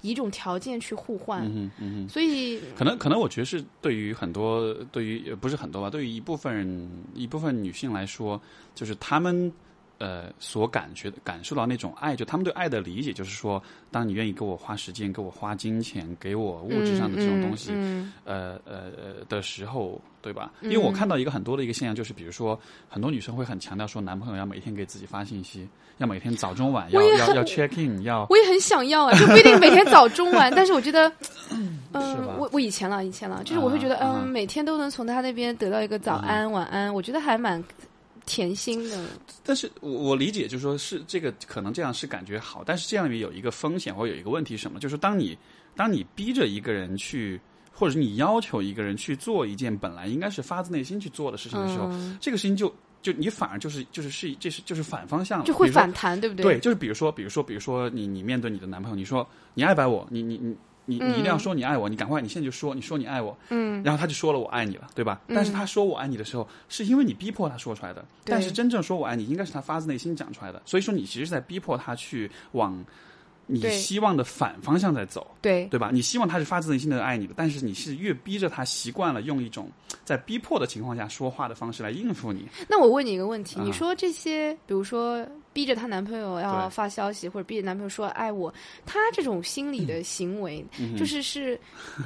[0.01, 1.45] 以一种条件去互换。
[1.45, 2.09] 嗯嗯嗯。
[2.09, 8.41] 所以，可能可能我觉得是对于很多对于也不是很多吧，对于一部分一部分女性来说，
[8.75, 9.51] 就是她们
[9.99, 18.11] 呃所感觉感受到那种爱，就他们对爱的理解，就是说，当你愿意给我花时间、给我花金钱、给我物质上的这种东西，嗯。
[18.25, 20.51] 呃呃呃的时候，对吧？
[20.61, 31.11] 因为我看到一个很多的一个现象，就是比如说很多女生会很强调说，男朋友要每天给自己发信息，要每天早中晚要要要 check in，要我也很想要啊，就不一定每天早中晚， 但是我觉得，
[31.51, 31.79] 嗯、
[32.37, 37.61] 我我以前了，以前了，就是我会觉得，嗯、每天都能从他那边得到一个早安、晚安，我觉得还蛮
[38.29, 39.03] 甜心的。
[39.43, 44.79] 但是我我理解，就是说是这个可能这样是感觉好，但是这样里面有一个风险或有一个问题是什么？
[44.79, 45.35] 就是当你
[45.75, 47.41] 当你逼着一个人去，
[47.73, 56.59] 或者是你要求一个人去做一件本来应该是发自内心去做的事情的时候，嗯这个事情就就你反而就是就是是这是就是反方向了，就会反弹，对不对，对？
[56.59, 60.07] 就是比如说，比如说，比如说你你面对你的男朋友，你说你爱不爱我？
[60.11, 60.55] 你你你
[60.89, 65.21] 你你一定要说你爱我，你赶快你现在就说你说你爱我，嗯，然后他就说了我爱你了，对吧？
[65.27, 70.59] 但是他说我爱你的时候，是因为你逼迫他说出来的，但是真正说我爱你，应该是他发自内心讲出来的。
[70.65, 72.83] 所以说你其实是在逼迫他去往
[73.45, 75.27] 你希望的反方向在走。
[75.41, 75.91] 对对吧？
[75.93, 79.69] 你希望他是发自内心的爱你的，但是你是越逼着他习惯了用一种
[80.03, 82.47] 在逼迫的情况下说话的方式来应付你。
[82.67, 85.25] 那我问你一个问题，啊你说这些，比如说
[85.59, 88.53] 逼着她男朋友要发消息，或者逼着男朋友说爱我，
[88.85, 91.59] 她这种心理的行为，嗯就是是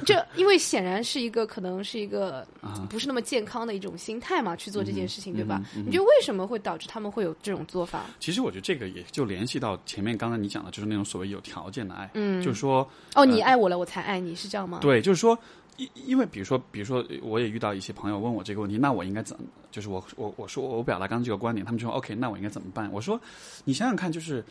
[0.04, 2.84] 这，因为显然是一个可能是一个啊。
[2.90, 5.62] 不是那么健康的一种心态嘛，去做这件事情，对吧？
[5.86, 8.06] 你觉得为什么会导致他们会有这种做法？
[8.18, 12.42] 其实我觉得这个也就联系到前面刚才你讲的，就是那种所谓有条件的爱，嗯。
[12.42, 14.80] 就是说，哦，你爱我了，我才爱你，是这样吗？
[14.82, 15.38] 对，就是说，
[15.76, 19.36] 因因为比如说，比如说，我也遇到一些朋友问我这个问题，那我应该怎？
[19.70, 22.90] 就是我我我说我表达刚刚这个观点，他们就说 OK，那我应该怎么办？
[22.92, 23.20] 我说，
[23.64, 24.44] 你想想看，就是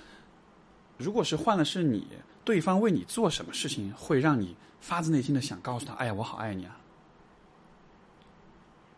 [0.97, 2.07] 如果是换了是你，
[2.43, 6.77] 对方为你做什么事情会让你发自内心的想告诉他，哎呀，我好爱你啊。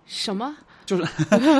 [0.06, 0.56] 什么？
[0.86, 1.04] 就是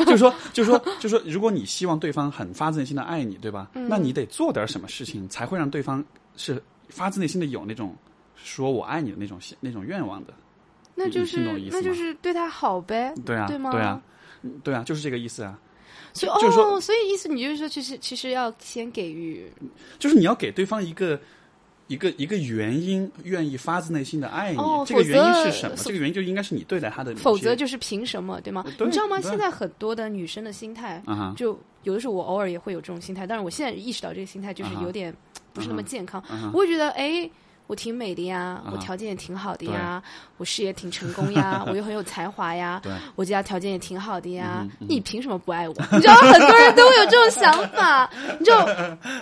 [0.06, 3.72] 就是说，就是说，就是说，如果你希望对方很发自内心的爱你，对吧？
[3.74, 6.04] 嗯那你得做点什么事情，才会让对方
[6.38, 7.96] 是发自内心的有那种
[8.36, 10.34] 说我爱你的那种那种愿望的。
[10.96, 11.40] 那就是
[11.72, 13.72] 那就是对他好呗，对啊，对吗？
[13.78, 14.02] 啊，
[14.44, 15.60] 嗯对啊，就是这个意思啊。
[16.14, 19.52] 所以哦，所以意思你就是说，其实其实要先给予，
[20.00, 21.20] 就是你要给对方一个
[21.88, 24.58] 一个一个原因，愿意发自内心的爱你。
[24.58, 25.76] 哦这个原因是什么？
[25.76, 28.64] 这个原因就应该是你对待他的，否则就是凭什么，对吗？
[28.78, 29.20] 对你知道吗？
[29.20, 35.14] 现在很多的女生的心态，啊就有的时候我偶尔也会有这种心态，但是我现在意识到这个心态就是有点
[35.52, 36.24] 不是那么健康。
[36.54, 37.30] 我会觉得，哎，
[37.68, 40.02] 我挺美的呀，啊我条件也挺好的呀，
[40.38, 45.76] 我事业挺成功呀， 我又很有才华呀对，我家条件也挺好的呀你凭什么不爱我？
[45.92, 48.10] 你知道，很多人都会有这种想法。
[48.40, 48.68] 你知道，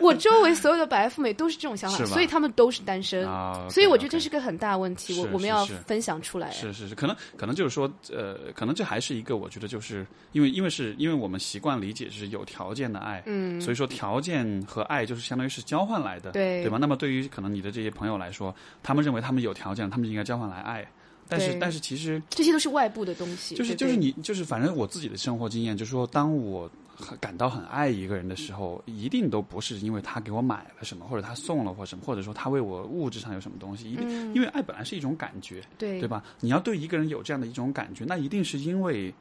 [0.01, 3.27] 我周围所有的白富美都是这种想法，所以他们都是单身。
[3.27, 6.51] 啊，所以我觉得这是个很大问题，我我们要分享出来。
[6.51, 16.77] 是是是，可能可能就是说，呃，可能这还是一个，我觉得就是因为因为是因为我们习惯理解是有条件的爱，嗯，所以说条件和爱就是相当于是交换来的，对对吧？
[16.79, 20.85] 那么对于可能你的这些朋友来说，他们认为他们有条件，他们就应该交换来爱，
[21.29, 34.33] 但是但是其实这些都是外部的东西，就是就是你就是反正我自己的生活经验，就是说当我很感到很爱一个人的时候，一定都不是因为他给我买了什么，或者他送了或什么，或者说他为我物质上有什么东西，一定、嗯。
[34.35, 35.99] 因为爱本来是一种感觉，对。
[35.99, 36.23] 对吧？
[36.39, 39.13] 你要对一个人有这样的一种感觉，那一定是因为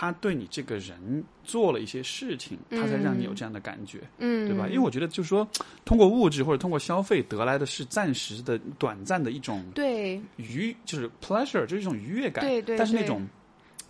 [0.00, 4.68] 他对你这个人做了一些事情，他才让你有这样的感觉，嗯，对吧？
[4.68, 5.44] 因为我觉得就是说，
[5.84, 13.26] 通过物质或者通过消费得来的是暂时的、短暂的一种对愉，就是 pleasure，就是一种愉悦感，对对对但是那种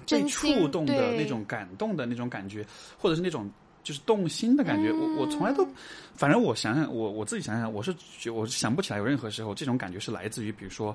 [0.09, 2.65] 被触动的那种感动的那种感觉，
[2.97, 3.47] 或者是那种。
[3.85, 5.69] 就是动心的感觉，我我从来嗯都，
[6.15, 10.95] 反正我想想，我我自己想想，我是觉我是想不起来有任何时候这种感觉是来自于，比如说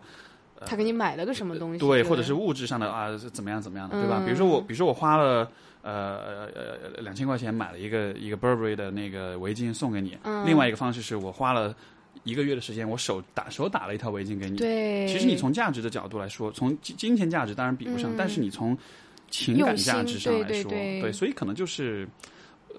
[0.66, 4.18] 他给你买了个什么东西，对，或者是物质上的啊，怎么样怎么样的，对吧？
[4.22, 5.50] 嗯比如说我，比如说我花了
[5.82, 11.76] 呃呃两千块钱买了一个一个 Burberry 的那个围巾送给你，嗯另外一个方式是我花了
[12.24, 14.58] 一个月的时间，我手打手打了一条围巾给你。
[14.58, 18.78] 对，其实你从价值的角度来说，从金金钱价值当然比不上，嗯但是你从
[19.30, 22.08] 情感价值上来对说，对对所以可能就是。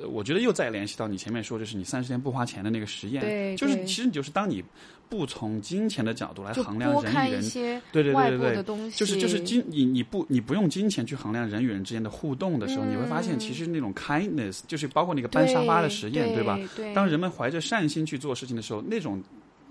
[0.00, 4.62] 呃，我觉得又再联系到你前面说，就是你三十天不花钱的那个实验，对就是其实你就是当你
[5.08, 7.50] 不从金钱的角度来衡量人与人
[7.92, 16.58] 对对对对对就是就是金你你不你不用金钱去衡量人与人之间的互动的时候，你会发现其实那种 kindness 就是包括那个搬沙发的实验，对吧？？
[16.94, 19.22] 当人们怀着善心去做事情的时候，那种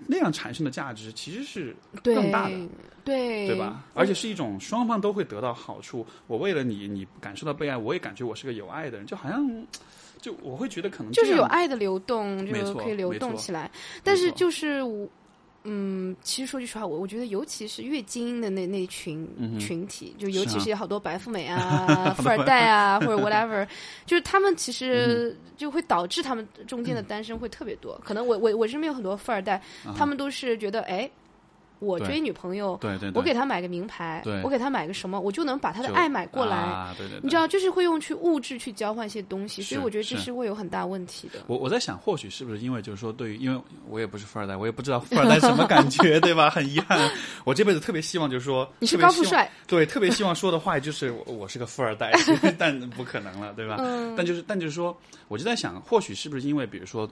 [0.06, 2.68] 那样产生的价值其实是更大的，
[3.04, 3.84] 对对吧？
[3.92, 6.06] 而且是一种双方都会得到好处。
[6.26, 9.46] 我为了你，你感受到被爱，我也感觉我是个有爱的人，就好像
[10.24, 13.70] 就我会觉得可能就是有爱的流动，就可以流动起来。
[14.02, 15.06] 但是就是我，
[15.64, 23.68] 嗯，其实说句实话，我我觉得尤其是越精英的那那群、嗯群体，就尤其是有好多白富美啊、 富二代啊，或者 whatever，
[24.06, 28.00] 就是他们其嗯实就会导致他们中间的单身会特别多。
[28.02, 29.60] 可能我我我身边有很多富二代，
[29.94, 31.10] 他们都是觉得哎。
[31.84, 36.56] 我追女朋友，对对对，我给她买个名牌对，我给她买个什么，我就能把她的爱买过来。
[36.56, 41.40] 啊、对对对你知道，就是会用去物质去交换一些东西，所以我觉得这是是会有很大问题的。
[41.46, 46.50] 我我在想，或许是不是因为就是说，对于因为我也不是富二代，我也不知道富二代什么感觉， 对吧？
[46.50, 47.10] 很遗憾，
[47.44, 52.12] 我这辈子特别希望就是说，你是高富帅，对，特别希望说的话就是我我是个富二代，
[52.58, 53.76] 但不可能了，对吧？
[53.80, 54.96] 嗯但就是但就是说，
[55.28, 57.08] 我就在想，或许是不是因为比如说，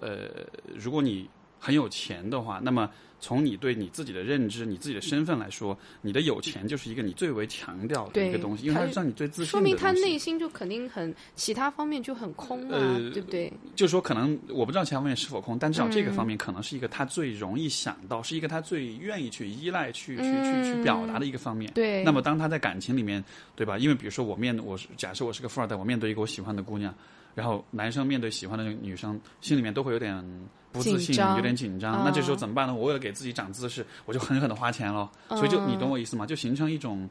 [0.00, 0.28] 呃，
[0.74, 1.28] 如果你
[1.60, 13.52] 很有钱的话，那么从你对你自己的认知、你自己的身份来说，你的有钱就是一个你最为强调的一个东西，因为它他是让你最自信说明他内心就肯定很其他方面就很空啊，呃对不对？
[13.76, 21.70] 就是说，可能我不知道其他方面是否空，但至少这嗯个方面可能是一个他最容易想到，是一个他最愿意去依赖、去去去嗯去表达的一个方面。
[21.74, 22.02] 对。
[22.02, 23.22] 那么，当他在感情里面，
[23.54, 23.76] 对吧？
[23.76, 26.94] 因为比如说我面我是假设我是个富二代，我面对一个我喜欢的姑娘，
[27.34, 30.24] 然后男生面对喜欢的女生，心里面都会有点
[30.72, 32.02] 不自信，有点紧张。
[32.02, 32.74] 嗯那这时候怎么办呢？
[32.74, 35.10] 我为了给自己长姿势，我就狠狠的花钱了。
[35.30, 36.26] 所以就你懂我意思吗？
[36.26, 37.08] 就形成一种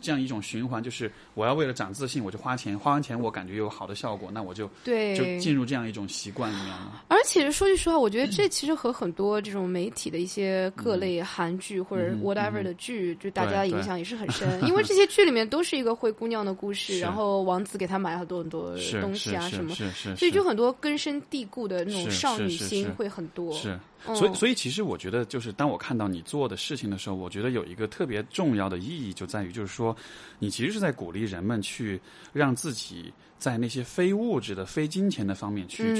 [0.00, 7.04] 这样一种循环，就是我要为了长自信，我就花钱，花完钱我感觉有好的效果，那我就对，就进入这样一种习惯里面了。
[7.08, 14.46] 而且说句实话，我觉得这其实和很多这种媒体的一些各类韩剧或者嗯 whatever 的剧，就大家的影响也是很深。
[14.66, 23.52] 因为这些剧里面都是一个灰姑娘的故事，然后王子给她买很多很多东西啊什么，是是，所以就很多根深蒂固的那种少女心会很多。
[23.52, 23.78] 是，
[24.14, 29.96] 所以所以其实我觉得，就是当我看到你做的事情的时候，我觉得有一个特别重要的意义，就在于就是说，
[30.38, 32.00] 你其实是在鼓励人们去
[32.32, 35.96] 让自己在那些非物质的、非金钱的方面去、嗯。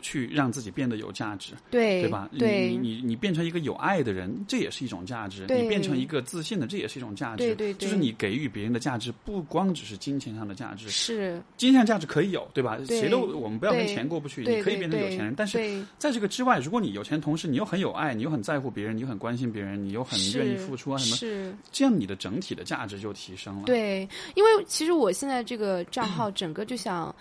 [0.00, 2.28] 去去让自己变得有价值，对对吧？
[2.38, 7.38] 对你你你变成一个有爱的人，这也是一种价值；你变成一个自信的，这也是一种价值。
[7.38, 12.76] 对对对就是你给予别人的价值，不光只是金钱上的价值，是，金钱价值可以有，对吧？
[12.86, 21.56] 对谁都我们不要跟钱过不去，对你可以变成有钱人，但是在这个之外，如果你有钱同同时你又很有爱，你又很在乎别人，你又很关心别人，你又很愿意付出啊什么，是。
[21.70, 23.62] 这样你的整体的价值就提升了。
[23.64, 27.14] 对，因为其实我现在这个账号整个就想，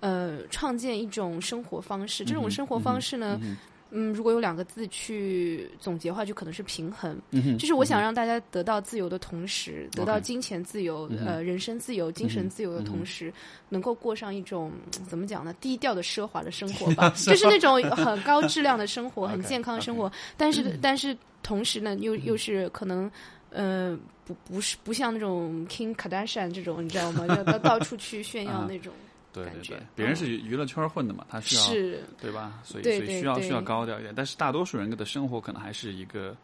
[0.00, 2.24] 呃，创建一种生活方式。
[2.24, 3.56] 这种生活方式呢，嗯嗯，
[3.90, 7.18] 如果有两个字去总结的话，就可能是平衡。
[7.58, 13.32] 就是我想让大家得到自由的同时，得到金钱自由、嗯呃人身自由、精神自由的同时，
[13.68, 15.54] 能够过上一种嗯怎么讲呢？
[15.60, 20.10] 低调的奢华的生活吧， 就是那种很高质量的生活、 很健康的生活。
[20.36, 23.10] 但是，但是同时呢，又又是可能。
[23.50, 27.24] 呃，不，不是不像那种 King Kardashian 这种，你知道吗？
[27.28, 28.92] 要到到处去炫耀啊那种，
[29.32, 32.60] 对对对，别人是娱乐圈混的嘛，他需要是对吧？
[32.64, 36.36] 所以所以需要需要高调一点，但是大多数人的生活可能还是一个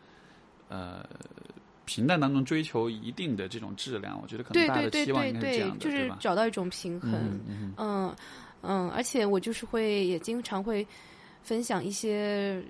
[0.69, 1.05] 呃
[1.87, 6.17] 平淡当中追求一定的这种质量，我觉得可能大家期望对对应该是这样，的，就是对吧？
[6.21, 7.13] 找到一种平衡。
[7.47, 8.15] 嗯
[8.63, 10.87] 嗯，而且我就是会也经常会
[11.43, 12.63] 分享一些，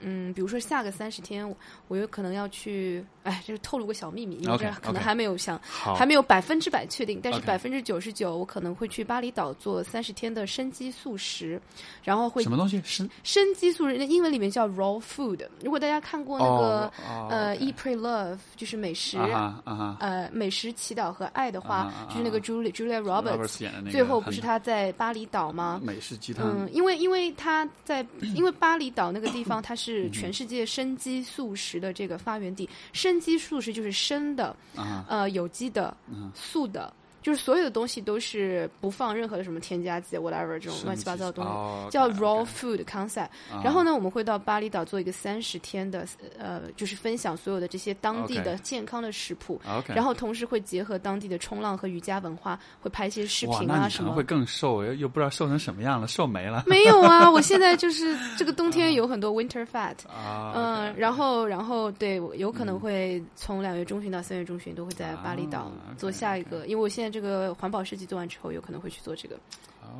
[0.00, 1.56] 嗯，比如说下个三十天，我
[1.88, 11.60] 我有可能要去，哎，这是透露个小秘密，因为这可能还没有想好，还没有百分之百确定，但是百分之九十九，我可能会去巴厘岛做三十天的生机素食，
[12.02, 12.80] 然后会什么东西？
[12.84, 13.08] 生？
[13.22, 15.46] 生机素食，那英文里面叫 raw food。
[15.62, 19.16] 如果大家看过那个、哦呃 Eat Pray Love，就是美食。
[19.18, 19.62] 啊
[19.98, 25.80] 呃，美食、祈祷和爱的话，就是那个 Julia Julia Roberts，, 演的那个最后不是他在巴厘岛吗？
[25.82, 26.46] 美食鸡汤。
[26.46, 32.68] 嗯，因为因为他在，因为巴厘岛那个地方，它嗯是全世界生机素食的这个发源地。
[32.92, 35.04] 生机素食就是生的，啊。
[35.08, 36.30] 呃，有机的、嗯。
[36.34, 36.92] 素的，
[37.26, 41.50] 就是所有的东西都是不放任何的什么添加剂，whatever 这种乱七八糟的东西。
[41.50, 46.06] 哦叫 raw food concept，、啊然后呢，我们会到巴厘岛做一个三十天的，
[46.38, 54.22] 呃，就是分享所有的这些当地的健康的食谱然后同时会结合当地的冲浪和瑜伽文化，会拍一些视，频啊什么会。
[54.22, 60.52] 更瘦，又又不知道瘦成什么样了，瘦没了没有啊，我现在就是 这个冬天有很多 winter fat，啊。
[60.54, 69.40] 嗯然后然后对，我有可能会从两月中旬到三月中旬都会在巴厘岛啊做下一个，因为我现在这个环保设计做完之后，有可能会去做这个。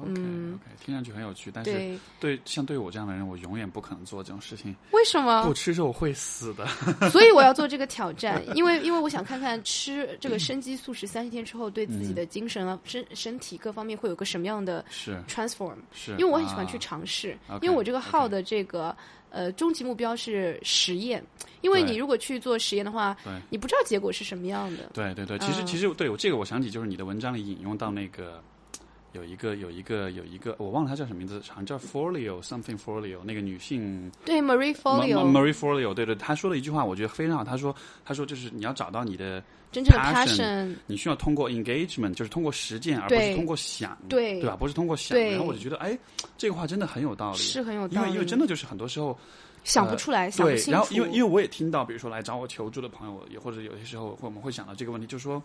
[0.05, 5.55] 嗯听上去很有趣，但是对，像对我这样的人，我永远不可能做这种事情，为什么不？
[5.55, 6.67] 吃肉会死的。
[7.09, 15.77] 所以我要做这个挑战，因为因为我想看看吃这个生机素食三十天之后，对自己的精神啊、身身体各方面会有个什么样的是 transform。
[15.93, 18.95] 是，因为我很喜欢去啊尝试因为我这个号的这个
[19.31, 21.25] 呃终极目标是实验，
[21.61, 24.91] 因为你如果去做实验的话，对你不知道结果是什么样的。
[24.95, 28.43] 对对对，其实嗯其实对我这个我想起就是你的文章里引用到那个。
[29.17, 37.43] 有一个有一个有一个，我忘了她叫什么名字，好像叫 Folio something Folio，那个女性对，Marie Folio Ma- Marie Folio，对对，她说了一句话，我觉得非常好。
[37.43, 39.43] 她说她说就是你要找到你的，
[39.73, 44.55] 真正的 passion 你需要通过 engagement，就是通过实践，而不是通过想，对对吧？
[44.55, 45.19] 不是通过想。
[45.19, 45.99] 然后我就觉得，哎，
[46.37, 48.09] 这个话真的很有道理，是很有因道理。
[48.09, 49.19] 因为因为真的就是很多时候
[49.65, 50.71] 想不出来，想不对，清楚。
[50.73, 55.43] 然后因为因为我也听到，比如说来找我求助的朋友，也或者有些时候我们会想到这个问题，就是说，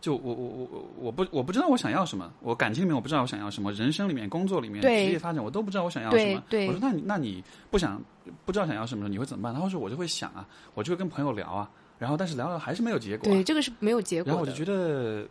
[0.00, 6.42] 就我我我我我不我不知道我想要什么，我感情里面我不知道我想要什么，人生里面、工作里面、职业发展我都不知道我想要什么。
[6.50, 8.02] 我说那你那你不想
[8.44, 9.52] 不知道想要什么，你会怎么办？
[9.54, 15.28] 他会说我就会想啊，我就会跟朋友聊啊，然后但是聊聊还是没有结果啊、对这个是没有结果，然后我就觉得，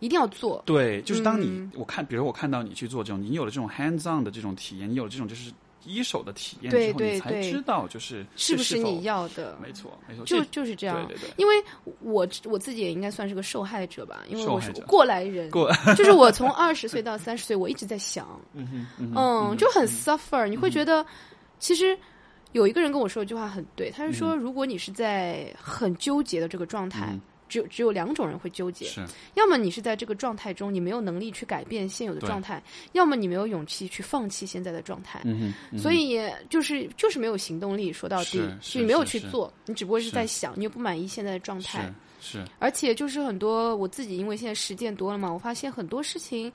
[0.00, 0.62] 一定要做。
[0.64, 5.50] 对，就是当你、嗯我看，比如我看到你去做这种，你有了这种 hands on 的这种体验，你有了这种就是
[5.84, 9.56] 一手的体验对对对知道就是是不是你要的？
[9.60, 11.06] 没错，没错，就就是这样。
[11.06, 11.54] 对对对，因为
[12.00, 20.46] 我我自己也应该算是个受害者吧，因为我是过来人，过就是我从二十岁到三十岁，我一直在想，嗯哼，嗯嗯，就很 suffer。
[20.46, 21.04] 你会觉得，
[21.58, 21.98] 其实
[22.52, 27.20] 有一个人跟我说一句话很对，他是说，如果你是在很纠结的这个状态嗯，
[27.54, 29.00] 只有只有两种人会纠结，是。
[29.34, 32.60] 要么你是在这个状态中，你没有能力去改变现有的状态；
[32.94, 35.20] 要么你没有勇气去放弃现在的状态。
[35.24, 35.78] 嗯，嗯。
[35.78, 36.18] 所以
[36.50, 38.42] 就是就是没有行动力，说到底
[38.74, 40.10] 你没有去做，你只不过是是。
[40.10, 41.92] 在想，你又不满意现在的状态。
[42.20, 42.44] 是是。
[42.58, 46.52] 而且就是很多我自己，因为现在实践多了嘛，我发现很多事情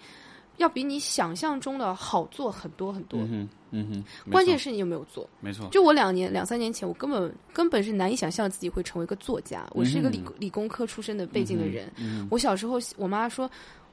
[0.60, 3.20] 要比你想象中的好做很多很多。
[3.22, 5.30] 嗯哼嗯哼，关键是你有没有做。
[5.42, 9.68] 没错，就我两年两三年前，我根本根本是难以想象自己会成为一个作家。
[9.72, 11.92] 我是一个理、嗯理工科出身的背景的人。
[11.98, 13.50] 嗯我小时候，我妈说。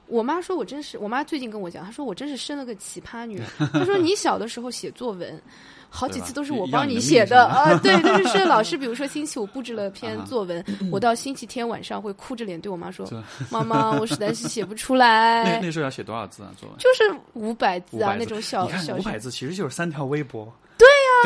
[0.09, 3.67] 我妈说：“我真是，我妈最近跟我讲，她说我真是生了个奇葩女儿。
[3.73, 5.41] 她说你小的时候写作文，
[5.89, 13.09] 好几次都是我帮你写的啊，对，但是是老师，比如说星期五布置了篇作文，我到星期天晚上会哭着脸对我妈说
[13.51, 15.61] ：‘妈妈，我实在是写不出来。
[15.61, 16.53] 那时候要写多少字啊？
[16.59, 16.79] 作文？
[16.79, 20.53] 就是五百字啊，那种小小五百字其实就是三条微博。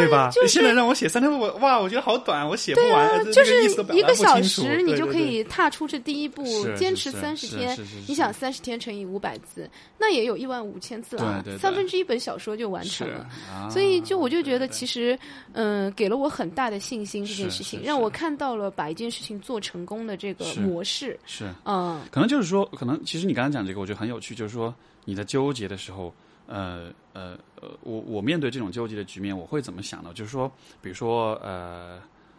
[0.00, 0.30] 对吧？
[0.32, 7.78] 就是现在让我写三天，我哇，我觉得好短，我写不完，就是一个小时，你就可以踏出这第一步是，坚持三十天
[8.08, 13.26] 你想，三十天乘以五百字，那也有一万五千字了三分之一本小说就完成了。
[13.52, 15.18] 啊所以，就我就觉得，其实，
[15.52, 17.24] 嗯、给了我很大的信心。
[17.24, 21.18] 这件事情让我看到了把一件事情做成功的这个模式。
[21.26, 24.74] 是嗯，可能就是说，可能其实你刚才讲这个，我觉得很有趣，就是说
[25.04, 26.12] 你在纠结的时候，
[26.50, 30.10] 呃呃呃，我我面对这种纠结的局面，我会怎么想呢？
[30.14, 30.50] 就是说，
[30.82, 31.98] 比如说呃，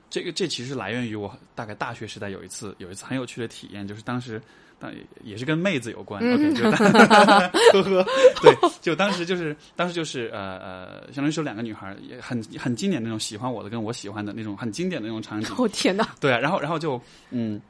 [0.09, 4.41] 这个这其实来源于我大概大学时代有一次有一次很有趣的体验，就是当时。
[4.81, 4.91] 当
[5.23, 8.05] 也是跟妹子有关、k 就呵呵，
[8.41, 16.99] 对，就当时就是当时就是呃呃，相当于是有两个女孩儿，也很很经典那种喜欢我的跟我喜欢的那种很经典的那种场景，哦天哪，对啊，然后然后就
[17.29, 17.61] 嗯，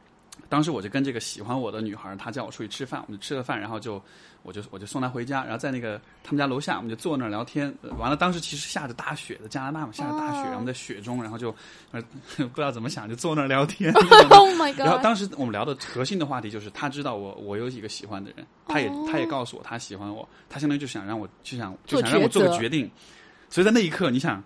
[0.50, 4.02] 当时我就跟这个喜欢我的女孩儿，她叫我出去吃饭，我们就吃了饭，然后就
[4.44, 7.74] 我就我就送她回家，然后在那个他们家楼下，我们就坐那儿聊天。
[7.82, 11.56] 呃完了，当时其实下着大雪的，加拿大嘛，下着大雪，哦然后在雪中，然后就
[11.92, 12.02] 呃
[12.38, 13.94] 不知道怎么想，就坐那儿聊天。
[14.30, 15.04] Oh my 然后 god！
[15.04, 22.90] 当时我们聊的核心的话题就是，他知道我我有几个喜欢的人，他也、哦他也告诉我他喜欢我，他相当于就想让我就想就想让我做个决定，
[23.50, 24.44] 所以在那一刻，你想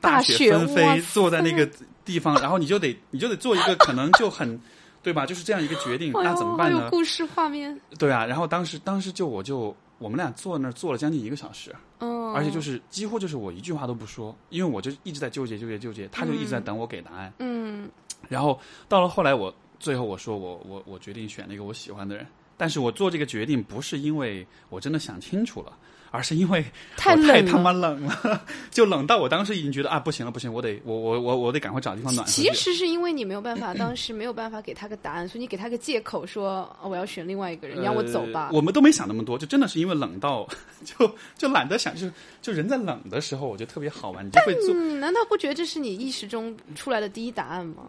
[0.00, 1.68] 大雪雪纷飞，坐在那个
[2.04, 4.60] 地方，然后你就得你就得做一个可能就很
[5.06, 6.88] 对吧，就是这样一个决定，哎那怎么办呢？
[6.90, 7.80] 故事画面。
[7.96, 17.32] 对啊，然后当时当时就我就我们俩坐那儿坐了将近一个小时，嗯，而且就是几乎就是我一句话都不说，因为我就一直在纠结纠结纠结，他就一直在等我给答案。
[17.38, 17.88] 嗯，
[18.28, 22.26] 然后到了后来我，最后我说我我我决定选那个我喜欢的人，
[22.56, 25.78] 但是我做这个决定不是因为我真的想清楚了，
[26.16, 26.64] 而是因为
[26.96, 27.42] 太我太。
[27.42, 32.52] 他妈冷了，就冷到我当时已经觉得啊不行了不行，我得我我我我得赶快找地方暖和其。
[32.54, 38.56] 实是因为你没有办法，当时没有办法给他个答案，所以你给他个借口说、哦我要选另外一个人，你让我走吧呃。
[38.56, 40.48] 我们都没想那么多，就真的是因为冷到
[40.84, 42.08] 就就懒得想，就
[42.40, 44.74] 就人在冷的时候，我觉得特别好玩，你就会做。
[44.74, 47.82] 嗯，难道不觉得这是你意识中出来的第一答案吗？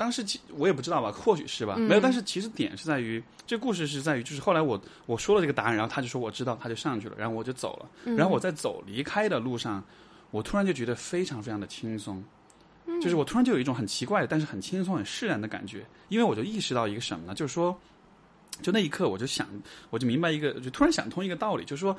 [0.00, 2.00] 当时其我也不知道吧，或许是吧，嗯没有。
[2.00, 7.90] 但是其实点是在于，这故事是在于，就是后来我我说了这个答案，然后他就说我知道，他就上去了，然后我就走了。
[8.06, 9.84] 嗯然后我在走离开的路上，
[10.30, 12.24] 我突然就觉得非常非常的轻松，
[12.86, 17.34] 嗯就是我突然就有一种很奇怪的，但是很轻松、很释然的感觉，因为我就意识到一个什么呢？
[17.34, 17.78] 就是说，
[18.62, 19.46] 就那一刻我就想，
[19.90, 21.94] 我就明白一个，就突然想通一个道理，就是说，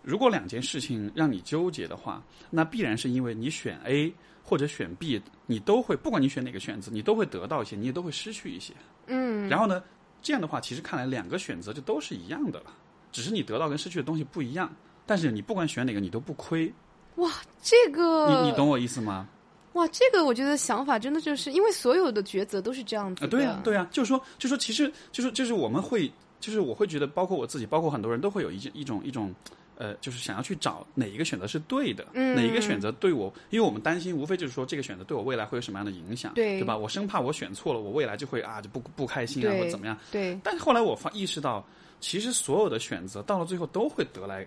[0.00, 4.10] 如果两件事情让你纠结的话，那必然是因为你选 A
[4.42, 8.72] 或者选 B，你都会，不管你选哪个选择，你都会得到一些，你也都会失去一些。
[9.06, 9.82] 嗯，然后呢，
[10.20, 12.66] 这样的话，其实看来两个选择就都是一样的了，
[13.10, 14.70] 只是你得到跟失去的东西不一样。
[15.06, 16.72] 但是你不管选哪个，你都不亏。
[17.16, 17.30] 哇
[17.62, 19.28] 这个你你懂我意思吗？
[19.74, 23.26] 哇，这个我觉得想法真的就是因为所有的抉择都是这样子。
[23.26, 29.34] 对呀、对呀、就是说，就是说，其实就是就是我们会，就是我会觉得，包括我自己，包括很多人都会有一一种一种。
[29.82, 36.76] 呃，就是想要去找哪一个选择是对的，嗯哪一个选择对我，因为我们担心，无非就是说这个选择对我未来会有什么样的影响，对对吧？
[36.76, 39.98] 我生怕我选错了，我未来就会啊就不不开心啊，或者怎么样。
[40.12, 41.66] 对，但是后来我发意识到，
[41.98, 44.46] 其实所有的选择到了最后都会得来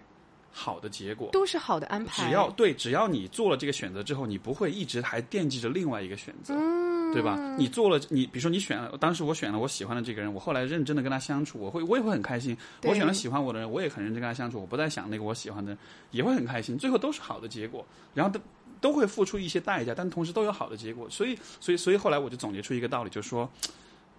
[0.53, 1.29] 好的结果。
[1.33, 2.23] 都是好的安排。
[2.23, 7.55] 只要对，只要你做了这个选择之后，你不会一直还惦记着另外一个选择，嗯，对吧？
[7.57, 12.55] 你做了，你比如说你选了，当时我选了我喜欢的这个人，我后来认真的跟他相处，我会我也会很开心。
[12.83, 15.77] 我选了喜欢我的人，我也很认真跟他相处，我不再想那个我喜欢的人，
[16.11, 16.77] 也会很开心。
[16.77, 18.39] 最后都是好的结果，然后都
[18.81, 21.09] 都会付出一些代价，但同时都有好的结果。
[21.09, 23.49] 所以，所以，所以后来我就总结出一个道理，就是说，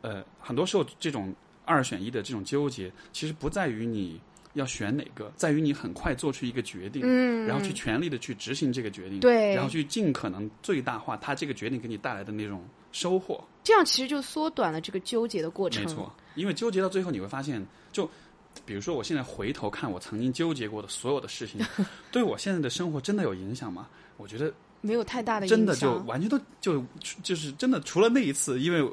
[0.01, 1.35] 呃，很多时候这种
[1.65, 4.19] 二选一的这种纠结，其实不在于你
[4.57, 13.43] 要选哪个，在于你很快做出一个决定，嗯，然后去全力的去执行这个决定，对然后去尽可能最大化他这个决定给你带来的那种收获。
[13.63, 15.85] 这样其实就缩短了这个纠结的过程。
[15.85, 18.09] 没错，因为纠结到最后你会发现，就
[18.65, 21.61] 比如说我现在回头看我曾经纠结过的所有的事情，
[22.11, 23.89] 对我现在的生活真的有影响吗？
[24.17, 25.59] 我觉得没有太大的影响。
[25.59, 26.83] 真的就完全都就
[27.23, 28.89] 就是真的，除了那一次，因为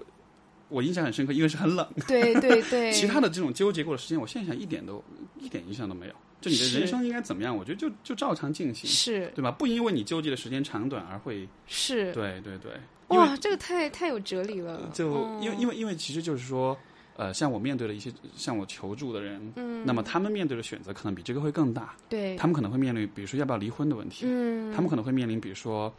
[0.70, 5.04] 我印象很深刻，因为是很冷，对对对， 其他的这种纠结过的时间，我现在想一点都
[5.44, 6.14] 一点影响都没有。
[6.42, 7.56] 就你的人生应该怎么样？
[7.56, 9.52] 我觉得就就照常进行，是对吧？
[9.52, 12.72] 不因为你纠结的时间长短而会，是对对对，
[13.10, 14.90] 哇，这个太太有哲理了。
[14.94, 16.78] 就嗯因为因为因为其实就是说，
[17.16, 25.94] 呃，像我面对的一些向我求助的人，嗯，那么他们面对的选择可能比这个会更大，对，他们可能会面临比如说要不要离婚的问题，嗯，他们可能会面临比如说。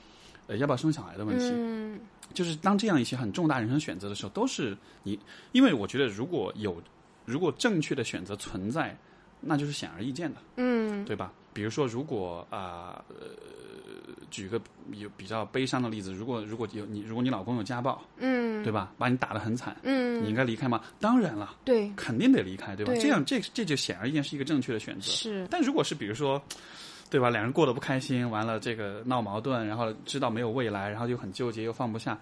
[0.47, 1.99] 呃，要不要生小孩的问题，嗯
[2.35, 5.19] 就是当这样一些很重大人生选择的时候，都是你，
[5.53, 6.83] 因为我觉得如果有
[7.25, 8.95] 如果正确的选择存在，
[9.47, 11.33] 那就是显而易见的，嗯对吧？
[11.53, 13.15] 比如说，如果啊呃
[14.31, 14.61] 举个
[14.93, 18.93] 有比较悲伤的例子，如果如果有你，如果你老公有家暴，嗯，对吧？
[18.99, 20.81] 把你打得很惨，嗯，你应该离开吗？
[20.99, 22.93] 当然了，对肯定得离开，对吧？
[22.93, 25.11] 对这样这这就显而易见是一个正确的选择。
[25.11, 26.43] 是但如果是比如说，
[27.09, 27.31] 对吧？
[27.31, 32.19] 两人过得不开心，完了这个闹矛盾，然后知道没有未来，然后又很纠结，又放不下，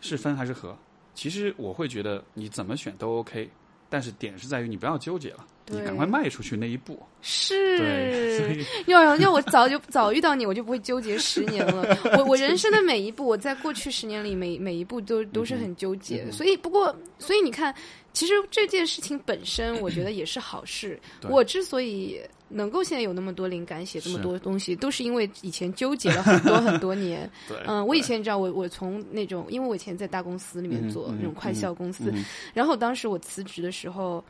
[0.00, 0.74] 是分还是合？
[1.14, 3.50] 其实我会觉得你怎么选都 OK，
[3.90, 6.98] 但是点是在于你不要纠结了，你对赶快迈出去那一步。
[7.22, 11.96] 是，对，所以 要要要我早就早遇到你，我就不会纠结十年了。
[12.18, 16.22] 我我人生的每一步，我在过去十年里每每一步都都是很纠结。
[16.26, 17.74] 嗯所以不过，所以你看，
[18.12, 21.00] 其实这件事情本身，我觉得也是好事。
[21.30, 27.30] 我之所以能够现在有那么多灵感，写这么多东西，都是因为以前纠结了很多很多年。
[27.48, 34.22] 对，嗯，我以前你知道，我我从那种，因为我以前在大公司里面做那种快销公司，嗯然后当时我辞职的时候，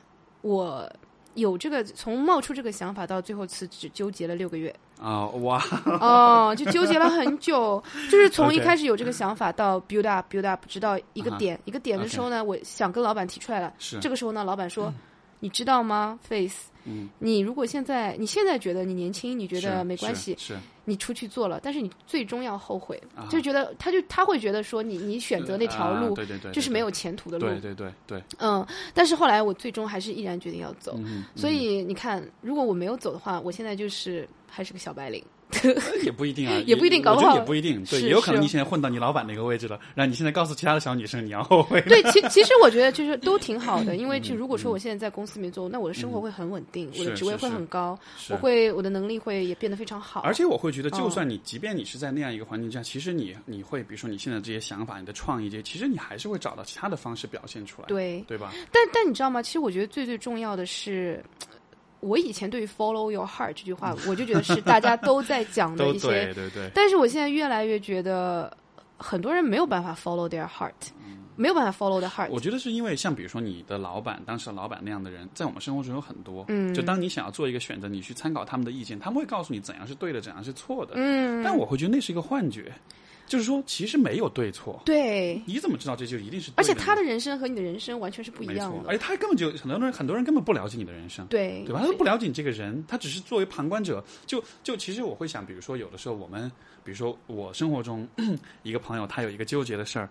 [0.43, 0.89] 我
[1.35, 4.75] 有这个从冒出这个想法到最后辞职，纠结了六个月。
[5.01, 5.63] 啊、哇，
[6.01, 13.75] 哦，就纠结了很久， 就是从一开始有这个想法到 build up build up，直到一个点、一个点的时候呢，我想跟老板提出来了。
[13.79, 13.99] 是。
[13.99, 14.93] 这个时候呢，老板说
[15.41, 16.71] ：“你知道吗，Face？
[16.85, 27.47] 嗯，你如果现在你现在觉得你年轻，你觉得没关系，是是你出去做了，但是你最终要后悔，啊就觉得他就他会觉得说你你选择那条路啊对对对，就是没有前途的路。
[27.47, 30.95] 对对对对，嗯，但是后来我最终还是毅然决定要走。
[30.99, 35.25] 嗯，所以你看，如果我没有走的话，我现在就是还是个小白领。
[36.05, 41.81] 也不一定啊， 也不一定搞不好也不一定，对，也有可能你现在混到你老板那个位置了，然后你现在告诉其他的小女生你要 后悔。
[41.83, 47.99] 对，其其实我觉得就是都挺好的，因为嗯就如果说我现在在公司里面做，那我的生活会很稳定，我的职位会很高，
[48.31, 50.21] 我会我的能力会也变得非常好。
[50.23, 58.53] 而且我会觉得，就哦算你，即便你是在那样一个环境下，其实你你会，比如说你现在这些想法、你的创意这些，其实你还是会找到其他的方式表现出来，对，对吧？
[58.73, 59.41] 但但你知道吗？
[59.43, 61.23] 其实我觉得最最重要的是。
[62.05, 68.55] 我以前对于 “follow your heart” 这句话，我就觉得是大家都在讲的一些 对对对，但是我现在越来越觉得，
[68.99, 70.73] 很多人没有办法 follow their heart，、
[71.35, 72.29] 没有办法 follow their heart。
[72.31, 76.45] 我觉得是因为像比如说你的老板，当时的老板那样的人，在我们生活中有很多。
[76.49, 80.93] 嗯就当你想要做一个选择，你去参考他们的意见，他们会告诉你怎样是对的，怎样是错的。
[80.97, 82.71] 嗯，但我会觉得那是一个幻觉，
[83.27, 84.81] 就是说其实没有对错。
[84.85, 88.89] 对，你怎么知道这就一定是对而且他的人生和你的人生完全是不一样的。
[88.89, 91.27] 而且他根本就很多人很多人根本不了解你的人生。
[91.27, 91.81] 对对吧？
[91.81, 94.05] 他都不了解你这个人，他只是作为旁观者。
[94.27, 96.51] 就就其实我会想，比如说有的时候我们，
[96.85, 98.07] 比如说我生活中
[98.63, 100.09] 一个朋友，他有一个纠结的事儿，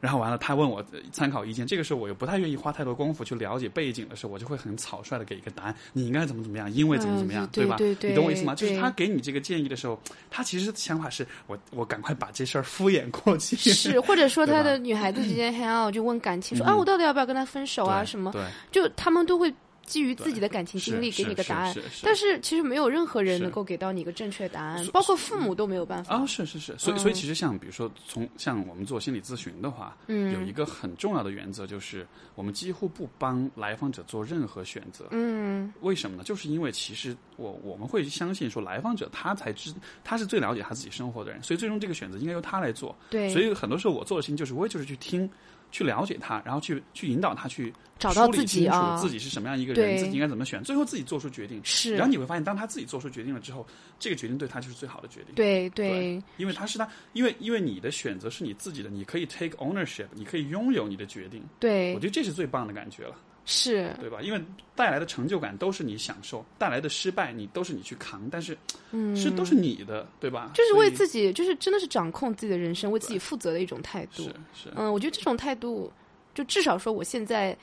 [0.00, 7.76] 然后完了他问我呃参考意见，这个时候我又不太愿意花太多功夫去了解背景的时候，我就会很草率的给一个答案，你应该怎么怎么样，因为怎么怎么样，嗯对吧？
[7.76, 8.54] 对对你懂我意思吗？
[8.54, 9.98] 就是他给你这个建议的时候，
[10.30, 13.56] 他其实想法是我我赶快把这事儿敷衍过去。
[13.56, 18.04] 是，或者说 他的女孩子之间 hang out 就问感情，说嗯啊，我到底要不要跟他分手啊？
[18.04, 18.32] 什么？
[18.32, 19.52] 对，就他们都会
[19.86, 26.14] 基于自己的感情经历给你个答案但是其实没有任何人能够给到你一个正确答案，包括父母都没有办法。
[26.14, 35.06] 啊，是是是，所以所以其实像比如说从像我们做心理咨询的话，嗯有一个很重要的原则就是我们几乎不帮来访者做任何选择。
[35.12, 36.24] 嗯，为什么呢？
[36.24, 39.72] 就是因为其实我我们会相信说来访者他才知
[40.02, 42.96] 他是最了解他自己生活的人，所以最终这个选择应该由他来做。
[43.08, 45.30] 对，所以很多时候我做的事情就是我也就是去听。
[45.72, 51.60] 去了解他，然后去去引导他去找到自己啊自己是什么样一个人，对自己应该怎么选，最后自己做出决定。
[51.64, 53.66] 是然后你会发现，当他自己做出决定了之后，
[53.98, 55.34] 这个决定对他就是最好的决定。
[55.34, 61.42] 对对对，因为他是他，因为因为你的选择是你自己的，你可以 take ownership，你可以拥有你的决定。
[61.60, 63.14] 对我觉得这是最棒的感觉了，
[63.44, 64.20] 是，对吧？
[64.22, 64.42] 因为
[64.74, 68.56] 带来的成就感都是你享受，带来的失败你都是你去扛，但是
[68.92, 70.50] 嗯，是都是你的，对吧？
[70.54, 74.28] 就是为自己，就是真的是掌控自己的人生，为自己负责的一种态度是。
[74.54, 75.92] 是嗯，我觉得这种态度，
[76.34, 77.56] 就至少说我现在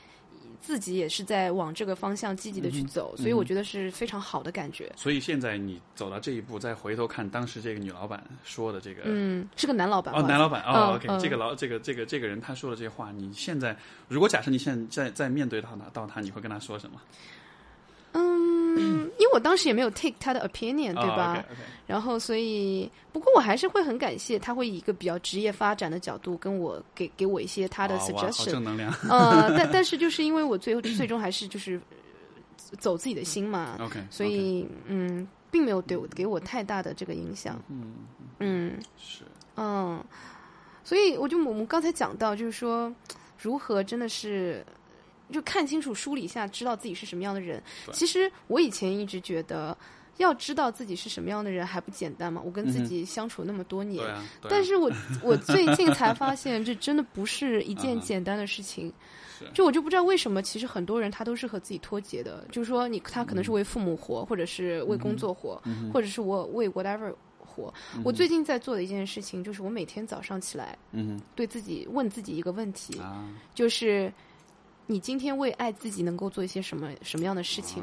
[0.64, 4.90] 自己也是在往这个方向积极的去走，所以我觉得是非常好的感觉。
[4.96, 9.02] 所以现在你走到这一步，再回头看当时这个女老板说的这个。
[9.04, 13.76] 嗯，是个男老板哦，男老板哦嗯，OK，、嗯这个老这个这个这个人他说的这些话，你现在
[14.08, 16.98] 如果假设你现在在在面对到他到他，你会跟他说什么？
[18.12, 18.53] 嗯，
[19.34, 21.44] 我当时也没有 take 他的 opinion，对吧？
[21.86, 28.52] 然后，所以不过我还是会很感谢他会以一个比较职业发展的角度跟我给给我一些他的 suggestion。
[28.52, 28.90] 正能量。
[29.10, 31.74] 呃， 但但是就是因为我最后最终还是就是
[32.70, 37.60] 呃走自己的心嘛，OK，所以嗯，并没有对我给我太大的这个影响。
[37.68, 37.94] 嗯
[38.38, 39.24] 嗯是。
[39.56, 40.02] 嗯，
[40.84, 42.92] 所以我就我们刚才讲到，就是说
[43.38, 44.64] 如何真的是
[45.32, 47.62] 就看清楚、梳理一下，知道自己是什么样的人。
[47.92, 49.76] 其实我以前一直觉得。
[50.18, 52.40] 要知道自己是什么样的人还不简单吗？
[52.44, 54.88] 我跟自己相处那么多年，对啊，啊但是我
[55.24, 58.92] 我最近才发现，这真的不是一件 简单的事情。
[59.36, 67.74] 是就我就不知道为什么，其实很多人他都是和自己脱节的，就是说你他可能是为父母活，或者是为工作活，嗯或者是我为 whatever 活。
[68.04, 73.00] 我最近在做的一件事情，就是我每天早上起来嗯对自己问自己一个问题
[73.52, 74.12] 就是
[74.86, 77.82] 你今天为爱自己能够做一些什么什么样的事情。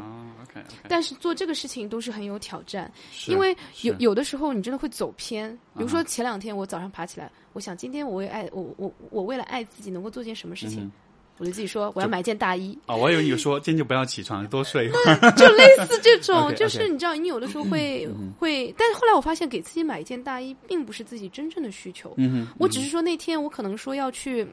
[0.87, 2.91] 但是做这个事情都是很有挑战，
[3.27, 5.51] 因为有有的时候你真的会走偏。
[5.77, 10.91] 比如说啊前两天我早上爬起来，我想今天我为爱我我我为了爱自己能够做件什么事情，嗯
[11.37, 15.31] 我就自己说我要买件大衣，哦，我以为你说今天就不要起床，多睡一会儿。
[15.37, 24.45] 就类似这种 就是你知道，你有的时候会嗯会，但是后来我发现给自己买一件大衣并不是自己真正的需求，嗯，我只是说那天我可能说要去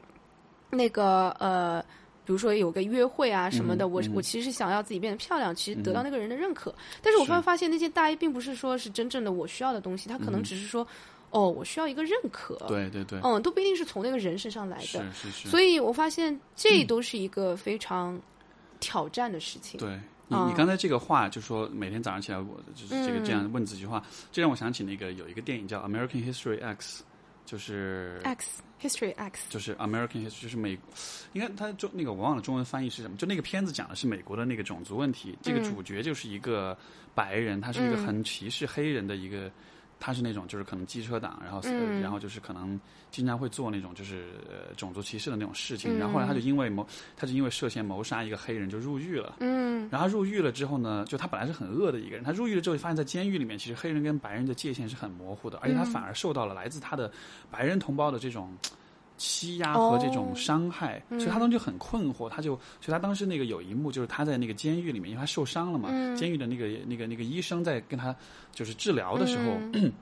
[0.70, 1.84] 那个呃。
[2.28, 6.74] 比如说有个约会啊什么的，我我其实是想要自己变得漂亮，其实得到那个人的认可。
[7.00, 7.28] 但是我是。
[7.28, 10.86] 突然发现那件大衣并不是说是真正的我需要的东西，它可能只是说，
[11.30, 15.10] 哦，我需要一个认可。，嗯对对对，嗯，都不一定是从那个人身上来的。
[15.10, 18.20] 是是，所以我发现这都是一个非常
[18.78, 19.80] 挑战的事情。
[19.80, 19.88] 对。
[20.26, 20.50] 你，嗯。
[20.50, 27.02] 你刚才这个话就说每天早上起来，我就是这个嗯这样问自己话，这让我想起那个有一个电影叫《American History X》，
[27.48, 28.20] 就是。
[28.24, 30.78] X History X，就是 American History，就是美，
[31.32, 35.36] 应该它中那个我忘了中文翻译是什么，就那个片子讲的是美国的那个种族问题。
[35.42, 36.76] 这个嗯主角就是一个
[37.14, 39.50] 白人，他是一个嗯很歧视黑人的一个，
[40.00, 42.80] 他是那种就是可能机车党，然后、嗯然后就是可能
[43.10, 45.96] 经常会做那种就是呃种族歧视的那种事情。
[45.96, 46.86] 嗯然后后来他就因为谋，
[47.16, 49.36] 他就因为涉嫌谋杀一个黑人就入狱了。
[49.40, 57.10] 嗯然后入狱了之后呢，就他本来是很恶的一个人，他入狱了之后就发现，在监狱里面，其实黑人跟白人的界限是很模糊的，而且他嗯反而受到了来自他的
[57.50, 58.56] 白人同胞的这种
[59.18, 68.16] 欺压和这种哦伤害，嗯所以他当时就很困惑，他就，所以他当时那个有一幕就是他在那个监狱里面，因为他受伤了嘛，嗯监狱的那个那个那个医生在跟他
[68.54, 69.58] 就是治疗的时候。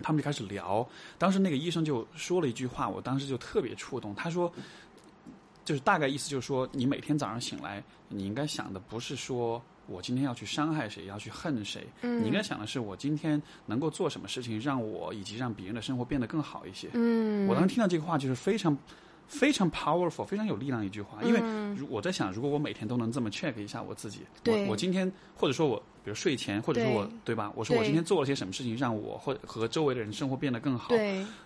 [0.00, 4.14] 他们就开始聊，当时那个医生就说了一句话，我当时就特别触动。
[4.14, 4.52] 他说，
[5.64, 16.88] 就是大概意思就是说，你每天早上醒来，你应该想的不是说我今天要去伤害谁，要去恨谁，嗯你应该想的是我今天能够做什么事情，让我以及让别人的生活变得更好一些。
[16.92, 18.76] 嗯，我当时听到这个话，就是非常
[19.26, 21.22] 非常 powerful，非常有力量一句话。
[21.22, 27.52] 因为嗯如我在想，如果我每天都能这么 check 一下我自己，对我我今天或者说我比如睡前，或者说我对对吧？
[27.54, 30.94] 我说我今天做了些什么事情，让我或和周围的人生活变得更好。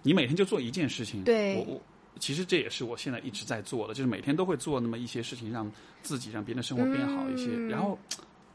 [0.02, 1.82] 你每天就做一件事情，对我我
[2.20, 5.68] 其实这也是我现在一直在做的，就是每天都会做那么一些事情，让
[6.02, 7.48] 自己让别人的生活变好一些。
[7.52, 7.98] 嗯然后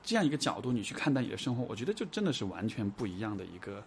[0.07, 3.83] 这样一个角度，你去看待你的生活，我觉得就真的是完全不一样的一个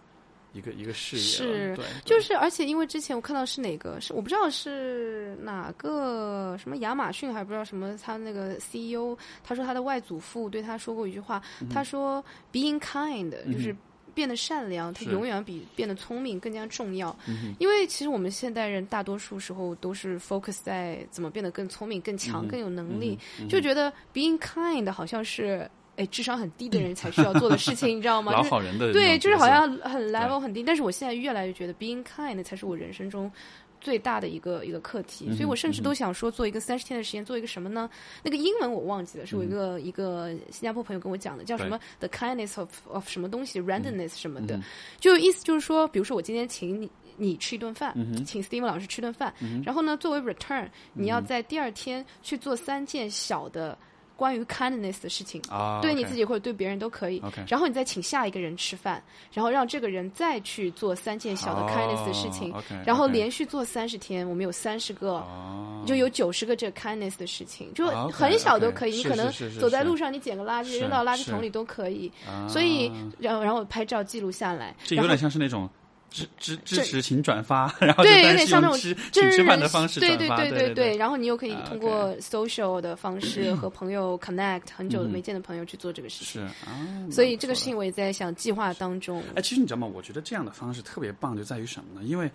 [0.53, 1.75] 一个一个事业是了。
[1.77, 13.75] 对，对就是，而且因为之前我看到是哪个，是我不知道是哪个什么亚马逊，还不知道什么，他那个 CEO 他说他的外祖父对他说过一句话，嗯他说 being kind 就是。
[14.13, 17.17] 变得善良，它永远比变得聪明更加重要。
[17.29, 23.17] 嗯因为其实我们现代人大多数时候都是 focus 在怎么变得更聪明、更强、嗯更有能力，
[23.47, 25.65] 就觉得 being kind 好像是
[26.01, 28.31] 哎智商很低的人才需要做的事情，你知道吗？
[28.31, 33.31] 老 就是好人的对，就是好像很 level 很低，但是我现在越来越觉得 being kind 才是我人生中
[33.79, 37.89] 最大的一个一个课题，所以我甚至都想说做一个三十天的实验，做一个什么呢？
[38.23, 44.63] 那个英文我忘记了，是我一个、嗯一个新加坡朋友跟我讲的，叫什么 the kindness of of 什么东西 randomness 什么的，嗯
[44.99, 46.89] 就意思就是说，比如说我今天请你。
[47.17, 49.31] 你吃一顿饭，嗯请 Steven 老师吃顿饭，
[49.63, 53.77] 然后呢，作为 return，你要在第二天去做三件小的
[54.21, 57.19] 关于 kindness 的事情，啊，对你自己或者对别人都可以。
[57.25, 59.01] OK 然后你再请下一个人吃饭，
[59.33, 62.53] 然后让这个人再去做三件小的哦 kindness 的事情
[62.85, 65.13] 然后连续做三十天，我们有三十个。
[65.13, 68.97] 哦，就有九十个这个 kindness 的事情，就很小都可以。
[68.97, 72.11] 你可能走在路上，你捡个垃圾扔到垃圾桶里都可以。
[72.27, 75.67] 啊所以，然后然后拍照记录下来，这有点像是那种
[76.11, 80.97] 支支支持请转发，然后对，就有点像那种吃真请吃饭人的方式对对，对对对。
[80.97, 86.45] 然后你又可以啊通过 social 的方式 和朋友 connect，很久嗯没见的朋友去做这个事情。
[86.45, 86.77] 是啊，
[87.09, 89.23] 所以这个事情我也在想计划当中。
[89.35, 89.87] 哎，其实你知道吗？
[89.87, 92.05] 我觉得这样的方式特别棒，就在于什么呢？
[92.05, 92.29] 因为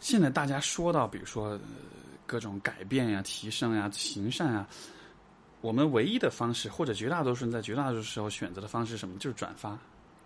[0.00, 1.60] 现在大家说到，比如说、呃、
[2.26, 4.66] 各种改变呀、提升呀、行善啊，
[5.60, 9.16] 我们唯一的方式，或者绝大多数人在绝大多数时候选择的方式是什么？
[9.18, 9.78] 就是转发，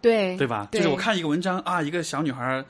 [0.05, 0.69] 对对吧？
[0.71, 2.65] 对就是我看一个文章啊，一个小女孩。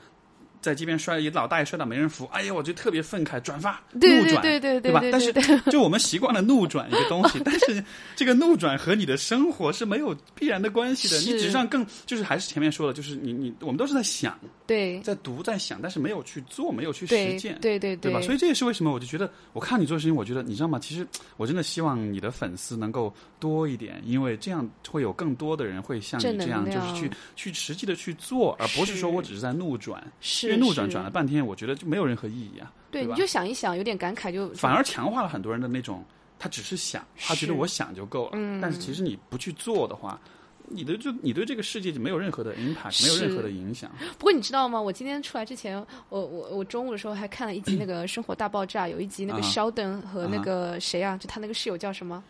[0.65, 4.99] 在街边摔，一老大爷摔倒没人扶，哎呀，我就特别愤慨，转发对对怒转，对对对吧？
[4.99, 5.31] 对但是
[5.69, 7.83] 就我们习惯了怒转一个东西，但是
[8.15, 11.55] 这个怒转和你的生活是没有必然的关系的，你是只是。
[11.55, 14.37] 让更就是还是前面说的，就是你你我们都是在想，
[14.67, 14.99] 对。
[15.01, 18.19] 在读在想，但是没有去做，没有去实践，对对对吧？
[18.21, 20.77] 所以这也是为什么我就觉得，我看你做事情，我觉得你知道吗？
[20.79, 21.07] 其实
[21.37, 32.71] 我真的希望你的粉丝能够多一点，因为这样会有更多的人会像你这样，就是去去实际的去做，而不是说我只是在怒转，是怒转转了半天，我觉得就没有任何意义啊。
[32.91, 36.03] 对，你就想一想，有点感慨就，反而强化了很多人的那种，
[36.39, 38.31] 他只是想，他觉得我想就够了。
[38.33, 40.19] 嗯但是其实你不去做的话，
[40.67, 43.91] 你的就你对这个世界就没有任何的 impact，没有任何的影响。
[44.17, 44.81] 不过你知道吗？
[44.81, 45.77] 我今天出来之前，
[46.09, 52.23] 我我我中午的时候还看了一集那个《生活大爆炸》，有一集那个肖登和那个谁啊，就他那个室友叫什么？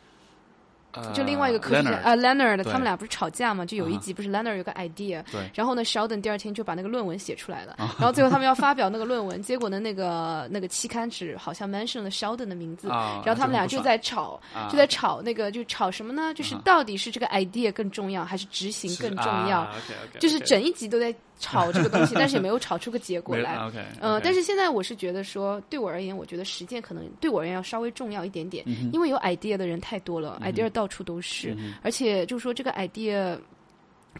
[0.95, 3.65] 呃就另外一个科学家 Leonard 啊，Leonard，他们俩不是吵架嘛？
[3.65, 16.33] 就有一啊集不是 Leonard 有个 idea，对然后呢，Sheldon 第二天就把那个论文写出来了，啊然后最后他们要发表那个论文，结果呢，那个那个期刊只好像 mention 了 Sheldon 的名字，啊，然后他们俩就在吵，啊就在吵那个就吵什么呢？
[16.33, 19.67] 就是啊到底是这个 idea 更重要，还是执行更重要？
[20.19, 23.55] 就是整一集都在吵这个东西， 但是也没有炒出个结果来。
[23.67, 33.37] OK，呃，但是是现在我是觉得说，对我而言，我觉得实践可能对我而言要稍微重要一点点，嗯因为有 idea 的人太多了、i d e a 到处都是，而且就是说这个 idea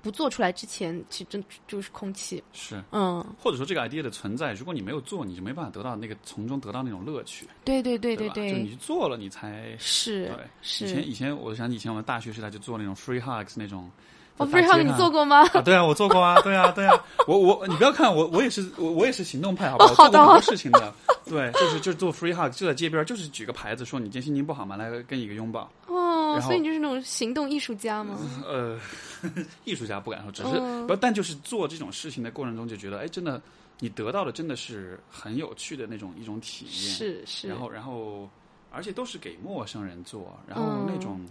[0.02, 2.44] 不做出来之前，其实真就是空气。
[2.52, 10.38] 是，嗯，或者说这个 idea 的存在，如果你没有做，你就没办法得到那个从中得到那种乐趣，对对对对吧对就你去做了，你才是对。
[10.62, 10.86] 是。
[10.86, 13.90] 以前以前，我想起以前我们大学时代就做那种 free hugs 那种。
[14.38, 15.46] 哦在大 free hug 你做过吗？
[15.54, 16.94] 啊，对啊，我做过啊， 对啊，对啊，
[17.28, 19.92] 我我你不要看我，我也是我我也是行动派，好不好？
[19.92, 20.94] 哦好的我做过很多事情的，
[21.26, 24.76] 对，就是就是做 free hug，就在街边，就是举个牌子说你今天心情不好嘛？
[24.76, 25.70] 来跟一个拥抱。
[25.88, 28.18] 哦，所以你就是那种行动艺术家吗？
[28.46, 28.78] 呃，
[29.64, 33.42] 艺术家不敢说，只是嗯不，但就是做这种事情的过程中就觉得，哎，真的，
[33.80, 36.74] 你得到的真的是很有趣的那种一种体验。
[36.94, 37.48] 是是。
[37.48, 38.30] 然后然后，
[38.70, 41.26] 而且都是给陌生人做，然后嗯那种，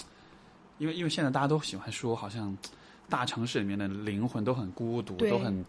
[0.79, 2.57] 因为因为现在大家都喜欢说，好像
[3.09, 5.65] 大城市里面的灵魂都很孤独，都很。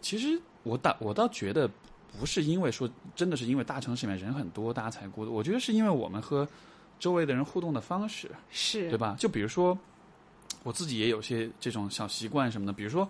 [0.00, 1.70] 其实我倒我倒觉得
[2.18, 5.32] 不是因为说真的是因为大城市里面人很多，大家才孤独。
[5.32, 6.46] 我觉得是因为我们和
[6.98, 9.16] 周围的人互动的方式，是对吧？
[9.18, 9.78] 就比如说
[10.62, 13.08] 我自己也有些这种小习惯什么的，比如说。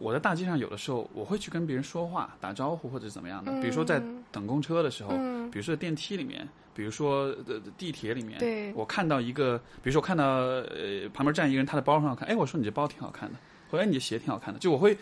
[0.00, 5.50] 我在大街上有的时候我会去跟别人说话、打招呼或者怎么样的，比如说在等公车的时候，嗯。
[5.50, 8.72] 比如说电梯里面，比如说呃地铁里面，对。
[8.74, 13.38] 我看到一个，比如说我看到呃旁边站一个人，他的包很好看，哎，我说你这包挺好看的，
[13.68, 14.96] 或者哎你这鞋挺好看的，就我会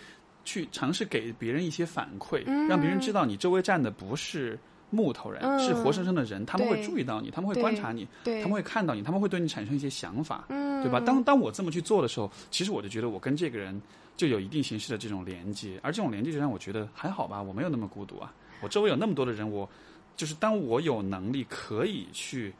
[0.44, 4.58] 去尝试给别人一些反馈，让别人知道你周围站的不是
[4.90, 11.00] 木头人，嗯是活生生的人，他们会注意到你，他们会观察你，他们会看到你，他们会对你产生一些想法，嗯，对吧？
[11.00, 13.80] 当当我这么去做的时候，其实我就觉得我跟这个人
[14.16, 18.32] 就有一定形式的这种连接，而这种连接就让我觉得还好吧，我没有那么孤独啊，
[18.62, 19.68] 我周围有那么多的人，我
[20.16, 22.52] 就是当我有能力可以去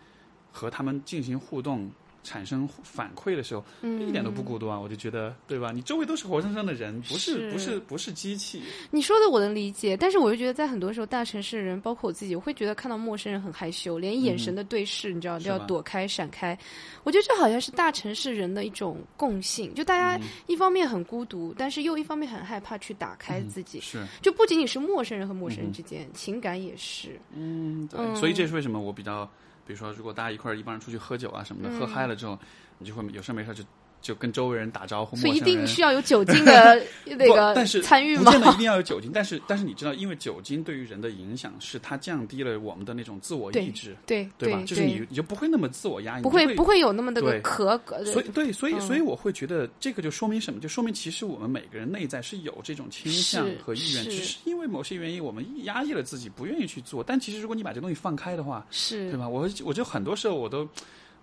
[0.53, 1.91] 和他们进行互动。
[2.29, 4.79] 产生反馈的时候，嗯一点都不孤独啊！
[4.79, 5.73] 我就觉得，对吧？
[5.73, 8.63] 你周围都是活生生的人，不是是不是不是机器。
[8.91, 16.57] 你说的我能理解，但是我就觉得在很多时候，大城市的人，包括我自己，我会觉得看到陌生人很害羞，连眼神的对视，你知道都要躲开、闪开。
[17.05, 23.81] 我觉得这好像是大城市人的一种共性，就大嗯家一方面很孤独，但是又一方面很害怕去打开自己。
[23.81, 27.19] 是，就不仅仅是陌生人和陌生人之间，情感也是。
[27.35, 29.29] 嗯，对，嗯所以这是为什么我比较，
[29.69, 31.79] 比如说，如果大家一块儿一帮人出去喝酒啊什么的，嗯。
[31.79, 32.39] 喝嗨了之后，
[32.79, 33.63] 你就会有事没事就
[34.01, 38.25] 就跟周围人打招呼，所以一定需要有酒精的 那个但是参与吗？
[38.25, 44.63] 不见得一定要有酒精，但是但是你知道，因为酒精对于人的影响是它降低了我们的那种自我意志，对对吧？
[44.65, 50.61] 就是你你就不会那么自我压抑，不会会不会有那么的个对壳，所以对，所以嗯所以我会觉得这个就说明什么？
[50.61, 57.03] 就说明其实我们每个人内在是有这种倾向和意愿，只是因为某些原因我们压抑了自己，不愿意去做。
[57.03, 59.29] 但其实如果你把这东西放开的话，是对吧？
[59.29, 60.69] 我我就很多时候我都，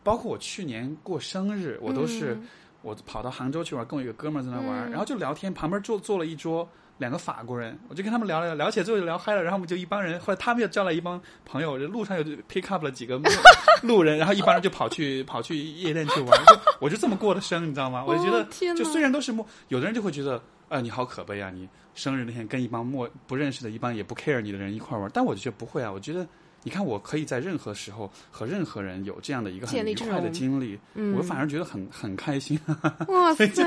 [0.04, 2.48] 包括我去年过生日，我都是、嗯
[2.86, 6.68] 我跑到杭州去玩，跟我一个哥们儿在那玩，嗯然后就聊天，旁边坐坐了一桌。
[6.98, 9.44] 两个法国人，我就跟他们聊聊聊起来，最后就聊嗨了。
[9.44, 13.20] 然后我们就一帮人，后来他们又叫来一帮朋友，路上又 pick up 了几个
[13.84, 16.46] 路人，然后一帮人就跑去跑去夜店去玩。
[16.46, 18.06] 就我就这么过的生，你知道吗？
[18.08, 21.52] 我就觉得哦，就虽然都是陌，有的人就会觉得，啊、你好可悲啊！
[21.54, 25.92] 你生日那天跟一帮陌不认识的一帮也不 care 你的人一块玩，但我就觉得不会啊。
[25.92, 26.26] 我觉得，
[26.66, 32.60] 你看，我可以在任何时候和任何人有这样的一个很愉快的经历，嗯我反而觉得很很开心。
[33.08, 33.64] 哇塞， 就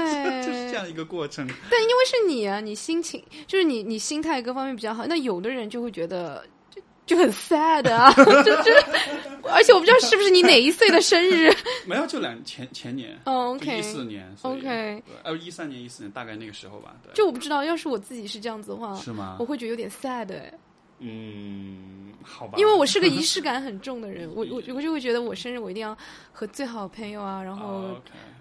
[0.53, 1.47] 是这样一个过程。
[1.71, 8.73] 但因为是你啊，你心情就是你你心态各方面比较好，那有的人就会觉得就就很 sad 啊， 就就，
[9.49, 11.51] 而且我不知道是不是你哪一岁的生日
[11.87, 16.97] 没有，就两前前年，哦一，OK，一四年 OK 对呃，一三年、一四年，大概那个时候吧。
[17.03, 19.45] 对，就我不知道，要是我自己是这样子的话，是吗我？
[19.45, 20.53] 会觉得有点 sad 哎，
[21.01, 22.59] 嗯，好吧。
[22.59, 25.97] 因为我是个仪式感很重的人， 我我我就会觉得我生日我一定要
[26.33, 27.97] 和最好的朋友啊，然后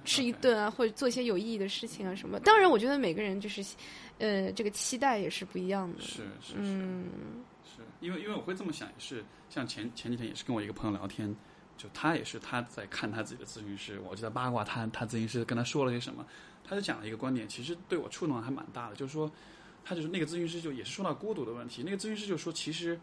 [0.05, 2.39] 吃一顿啊，或者做一些有意义的事情啊什么。
[2.39, 3.63] 当然，我觉得每个人就是，
[4.17, 6.01] 呃，这个期待也是不一样的。
[6.01, 6.53] 是是是。
[6.55, 7.05] 嗯，
[7.63, 11.35] 是因为因为我会这么想，也是像前前几天也是跟我一个朋友聊天，
[11.77, 16.25] 就他也是他在看他自己的咨询师，我就在八卦他他咨询师跟他说了些什么，
[16.63, 19.31] 他就讲了一个观点，其实对我触动还蛮大的，就是说
[19.87, 22.99] 他就是那个咨询师就也是说到孤独的问题，那个咨询师就说其实。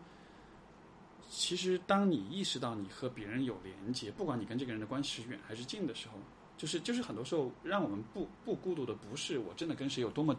[1.31, 6.15] 其实，当你意识到你和别人有连接，不管你跟这个人的关系是远还是近的时候，
[6.57, 10.37] 就是就是很多时候让我们不不孤独的，不是我真的跟谁有多么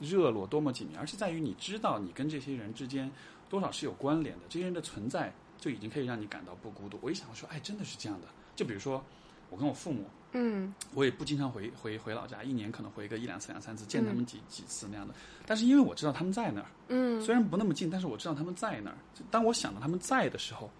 [0.00, 3.10] 热络、多么紧密，而是在于你知道你跟这些人之间
[3.50, 6.98] 多少是有关联的，这些人的存在就已经可以让你感到不孤独。
[7.02, 8.28] 我一想说，哎，真的是这样的。
[8.56, 9.04] 就比如说
[9.50, 15.14] 我跟我父母，嗯我也不经常回回回老家，一年可能回个一两次、两三次，见他们几、几次那样的。
[15.46, 18.96] 但是因为我知道他们在那儿，嗯虽然不那么近，但是我知道他们在那儿。
[19.30, 20.70] 当我想到他们在的时候，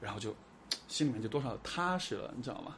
[0.00, 0.34] 然后就
[0.88, 2.76] 心里面就多少踏实了，你知道吗？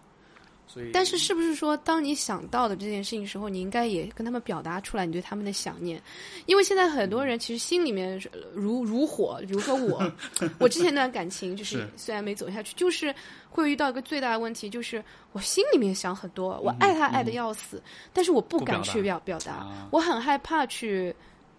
[0.68, 6.00] 所以，但是是不是说，当你想到的这件事情时候，你应该也跟他们表达出来你对他们的想念？
[6.46, 8.20] 因为现在很多人其实心里面
[8.52, 10.12] 如如火，比如说我，
[10.60, 13.14] 我之前那段感情就是是虽然没走下去，就是
[13.48, 15.02] 会遇到一个最大的问题，就是
[15.32, 21.14] 我心里面想很多，我爱他爱的要死，但是我不敢去表表达，啊我很害怕去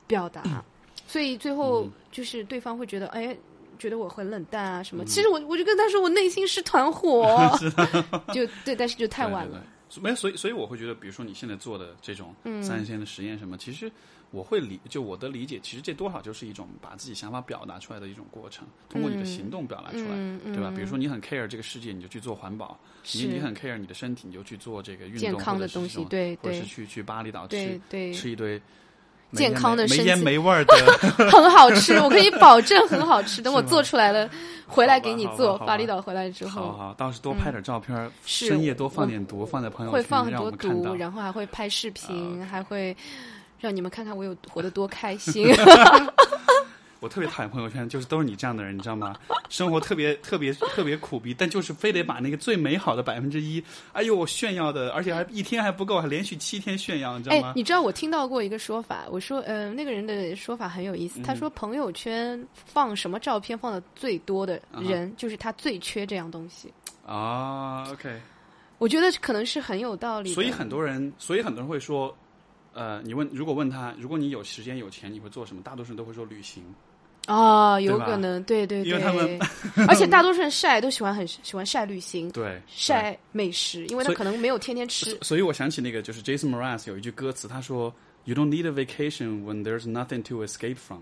[0.05, 0.64] 表达，
[1.07, 3.36] 所以最后嗯就是对方会觉得，哎。
[3.80, 4.99] 觉得我很冷淡啊什嗯。
[4.99, 7.25] 么，其实我我就跟他说我内心是团火，
[8.34, 9.63] 就对，但是就太晚了。
[9.99, 12.61] 没有，所以所以我会觉得，比如说你现在做的这种嗯。
[12.61, 13.91] 三十天的实验什么，其实
[14.30, 20.71] 我会理，就我的理解，其实这多少就是一种把自己想法表达出来的一种过程，通过你的行动表达出来，嗯嗯对吧？
[20.75, 22.77] 比如说你很 care 这个世界，你就去做环保；
[23.15, 26.38] 你你很 care 你的身体，你就去做这个运动健康的东西对对。
[26.43, 28.61] 或者是去去巴厘岛对吃，吃一堆没
[29.34, 30.75] 健康的身子烟没味儿的。
[31.30, 33.41] 很好吃，我可以保证很好吃。
[33.41, 34.30] 等我 做出来了，
[34.67, 35.57] 回来给你做。
[35.59, 40.95] 巴厘岛回来之后，好好，到时多拍点照片深夜多放点毒，放在朋友圈，会放很多毒，。
[40.95, 42.95] 然后还会拍视频，还会
[43.59, 45.47] 让你们看看我有活得多开心。
[47.00, 49.16] 我特别讨厌朋友圈，就是都是你这样的人，你知道吗？
[49.50, 57.54] 生活特别特别特别苦逼，但就是非得把那个最美好的百分之一，哎呦，我炫耀的，而且还一天还不够，还连续七天炫耀，你知道哎吗，？
[57.56, 61.22] 你知道我听到过一个说法，我说，呃，那个人的说法很有意嗯思。
[61.24, 66.72] 他说，朋友圈放什么照片放的最多的啊人，就是他最缺这样东西。
[67.06, 68.20] 啊，OK，
[68.78, 70.34] 我觉得可能是很有道理。
[70.34, 72.14] 所以很多人，所以很多人会说，
[72.74, 75.62] 呃，你问，如果问他，如果你有时间有钱，你会做什么？
[75.64, 76.64] 大多数人都会说旅行。
[77.30, 79.39] 哦，有可能，对对对，因为他们
[79.88, 85.38] 而且大多数人晒都喜欢很喜欢晒旅行，对，晒美食，因为他可能没有天天吃所。
[85.38, 87.93] 以我想起那个就是 Jason Mraz 有一句歌词，他说
[88.25, 91.01] ：“You don't need a vacation when there's nothing to escape from。”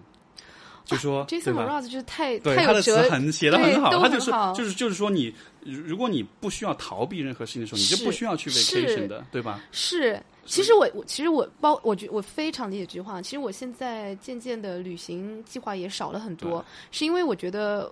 [0.86, 5.34] 就说、Jason 对吧？Mraz 就是太对他的词很写的很好，都他就是就是就是说你，
[5.66, 9.60] 如如果你不需要逃避任何事情的时候，你就不需要去 vacation 的，对吧？
[9.72, 10.18] 是。
[10.48, 13.22] 其实我我其实我包我觉我非常理解这句话。
[13.22, 17.92] 其实我现在渐渐的旅行计划也少了很多，是因为我觉得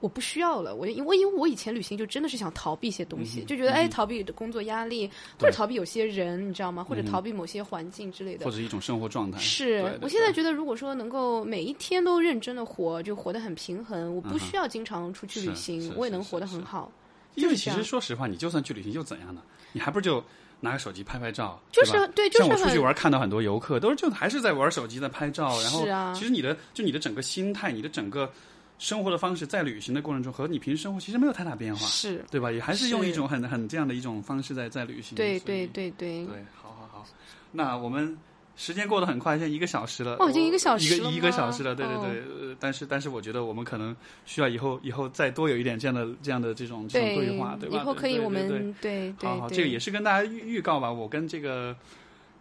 [0.00, 0.74] 我不需要了。
[0.74, 6.82] 我因为因为我以前旅行就真的是想逃避一些东西，嗯就觉得哎逃避工作压力，或者逃避有些人，你知道吗？
[6.82, 8.50] 或者逃避某些环境之类的或。
[8.50, 9.38] 者一种生活状态。
[9.38, 16.90] 是我现在觉得，如果说能够每一天都认真的活，就活得很平衡，我不需要经常出去旅行我也能活得很好。
[17.34, 19.42] 因为其实说实话，你就算去旅行又怎样呢？
[19.72, 20.22] 你还不是就
[20.64, 25.84] 拿个手机拍拍照，就是对就是像我出去玩，看到很多游客都是就还是在玩手机在拍照，然后
[26.14, 28.30] 其实你的就你的整个心态，你的整个
[28.78, 32.52] 生活的方式，在旅行的过程中和你平时生活其实没有太大变化，是，对吧？
[32.52, 35.16] 也还是用一种很很这样的一种方式在在旅行。
[35.16, 36.24] 对对对对。
[36.26, 37.06] 对，好好好，
[37.50, 38.16] 那我们
[38.56, 40.16] 时间过得很快，现在一个小时了。
[40.18, 42.20] 哦已经一个小时一个一个小时了，对对哦对。
[42.20, 43.96] 呃，但是但是，我觉得我们可能
[44.26, 47.76] 需要以后以后再多有一点这样的这样的这种这种对话，对吧？
[47.76, 50.92] 以后可以我们对对好好，对，这个也是跟大家预预告吧。
[50.92, 51.74] 我跟这个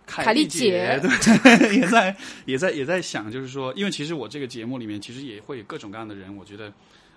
[0.05, 1.09] 凯凯丽姐姐
[1.41, 6.71] 对 也在也在也在想，就是说，因为其实我这个节目里面其实也会有各种各样的人，我觉得。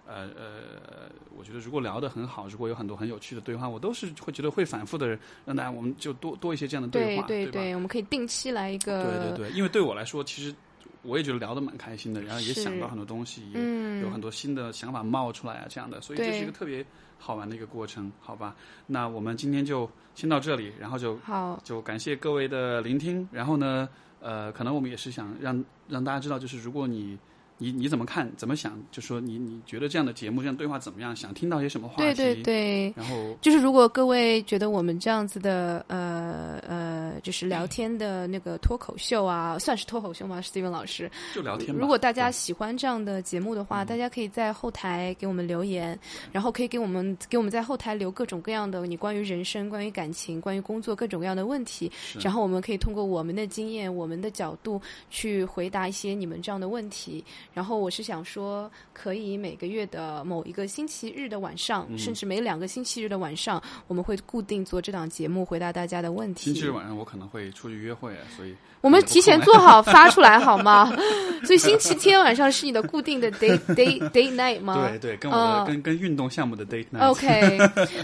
[0.07, 7.45] 呃呃，我觉得如果聊得很好，如果有很多很有趣的对话，我都是会觉得会反复的让大家，我们就多多一些这样的对话，对？
[7.47, 10.55] 对对，我们可以定期来一个，对对对，因为对我来说，其实
[11.03, 16.85] 我也觉得聊得蛮开心的，然后也想到很多东西，也嗯有很多新的想法冒出来啊，这样的，所以这是一个特别
[17.19, 18.55] 好玩的一个过程，好吧？
[18.87, 23.89] 那我们今天就先到这里，然后就好，就感谢各位的聆听，然后呢，
[24.21, 27.19] 呃，可能我们也是想让让大家知道，就是如果你。
[27.65, 28.31] 你你怎么看？
[28.37, 28.79] 怎么想？
[28.91, 31.17] 就说你你觉得这样的节目、这样对话怎么样？
[31.17, 32.03] 想听到些什么话题？
[32.15, 32.93] 对对对。
[32.95, 41.75] 然后就是如果各位觉得我们这样子的呃呃，就是聊天的那个脱口秀啊，算是脱口秀吗？Steven 老师，就聊天。
[41.75, 45.99] 如果大家喜欢这样的节目的话，嗯大家可以在后台给我们留言，
[46.33, 51.91] 然后可以给我们给我们在后台留各种各样的你关于人生、关于感情、关于工作各种各样的问题，
[52.21, 57.25] 然后我们可以通过我们的经验、我们的角度去回答一些你们这样的问题。
[57.55, 66.53] 然后我是想说，可以每个月的某一个星期日的晚上，嗯甚至每两个星期日的晚上，我们会固定做这档节目，回答大家的问题。
[66.53, 70.93] 星期日晚上，我我可能会出去约会啊，所以我们提前做好 发出来好吗？
[71.45, 74.89] 所以星期天晚上是你的固定的 date date date night 吗？
[74.89, 77.07] 对对，跟我的、呃跟跟运动项目的 date night。
[77.11, 77.59] OK，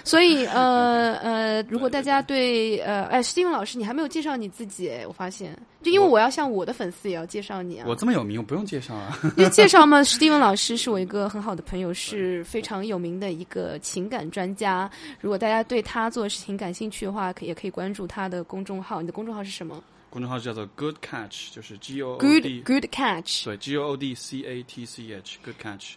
[0.05, 7.87] 所以呃呃，如果大家对呃，哎，Steven 老师，你还没有介绍你自己，哎，我发现，就因为我我要向我的粉丝也要介绍你啊。
[7.89, 9.19] 我这么有名，我不用介绍啊。
[9.41, 14.91] 因为介绍嘛，Steven 老师是我一个很好的朋友，是非常有名的一个情感专家。
[15.21, 19.01] 如果大家对他做的事情感兴趣的话，可也可以关注他的公众号。
[19.01, 23.45] 你的公众号是什么公众号叫做 Good Catch，就是 G O D Good Catch。
[23.45, 25.95] 对 G O O D C A T C H Good Catch，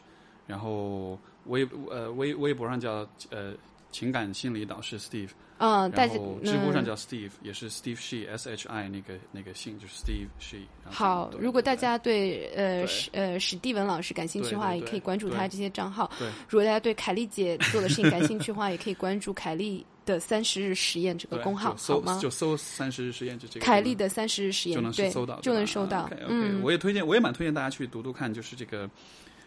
[0.48, 3.54] 然后微呃微微博上叫呃
[3.94, 5.30] 情感心理导师 Steve，
[5.60, 10.58] 嗯，大家然后知乎上嗯叫 Steve，也是 Steve She S H I 那个那个姓就是 Steve She。
[10.84, 16.12] 好，如果大家对呃史呃史蒂文老师感兴趣的话，也可以关注他这些账号。
[16.20, 22.20] 对如果大家对凯丽姐做的事情感兴趣的话， 也可以关注凯丽的三十日实验这个公号，搜好吗？
[22.22, 26.06] 就搜三十日实验就这个凯丽的三十日实验就能对搜到，就能搜到。
[26.06, 28.90] OK，, 嗯，我也推荐，我也蛮推荐大家去读读看，就是这个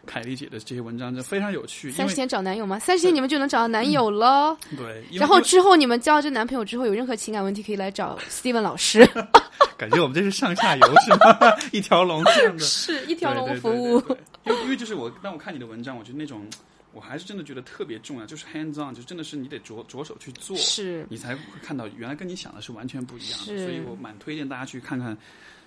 [0.06, 1.90] 凯丽姐的这些文章，就非常有趣。
[1.90, 2.78] 三十天找男友吗？
[2.78, 4.56] 三十天你们就能找到男友了。
[4.76, 9.06] 对，然后之后你们交这男朋友之后，有任何情感问题可以来找 Steven 老师，
[9.76, 11.52] 感觉我们这是上下游是吗？
[11.72, 12.62] 一条龙这样的。
[12.64, 14.02] 是一条龙服务。
[14.44, 16.46] 因为就是我当我看你的文章，我觉得那种
[16.92, 23.44] 我还是真的觉得特别重要，就是 hands on，就真的是你得着着手去做，是你才会看到原来跟你想的是完全不一样的。
[23.44, 25.16] 所以我蛮推荐大家去看看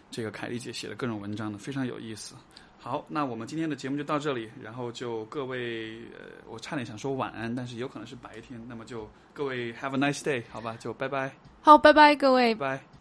[0.09, 2.35] 这个凯丽姐写的各种文章的，非常有意思。
[2.81, 12.55] 好，那我们今天的节目就到这里，然后就各位，呃，我差点想说晚安，但是有可能是白天，那么就各位 have a nice day，好吧，就拜拜，好，拜拜，各位。
[12.55, 12.98] 拜拜。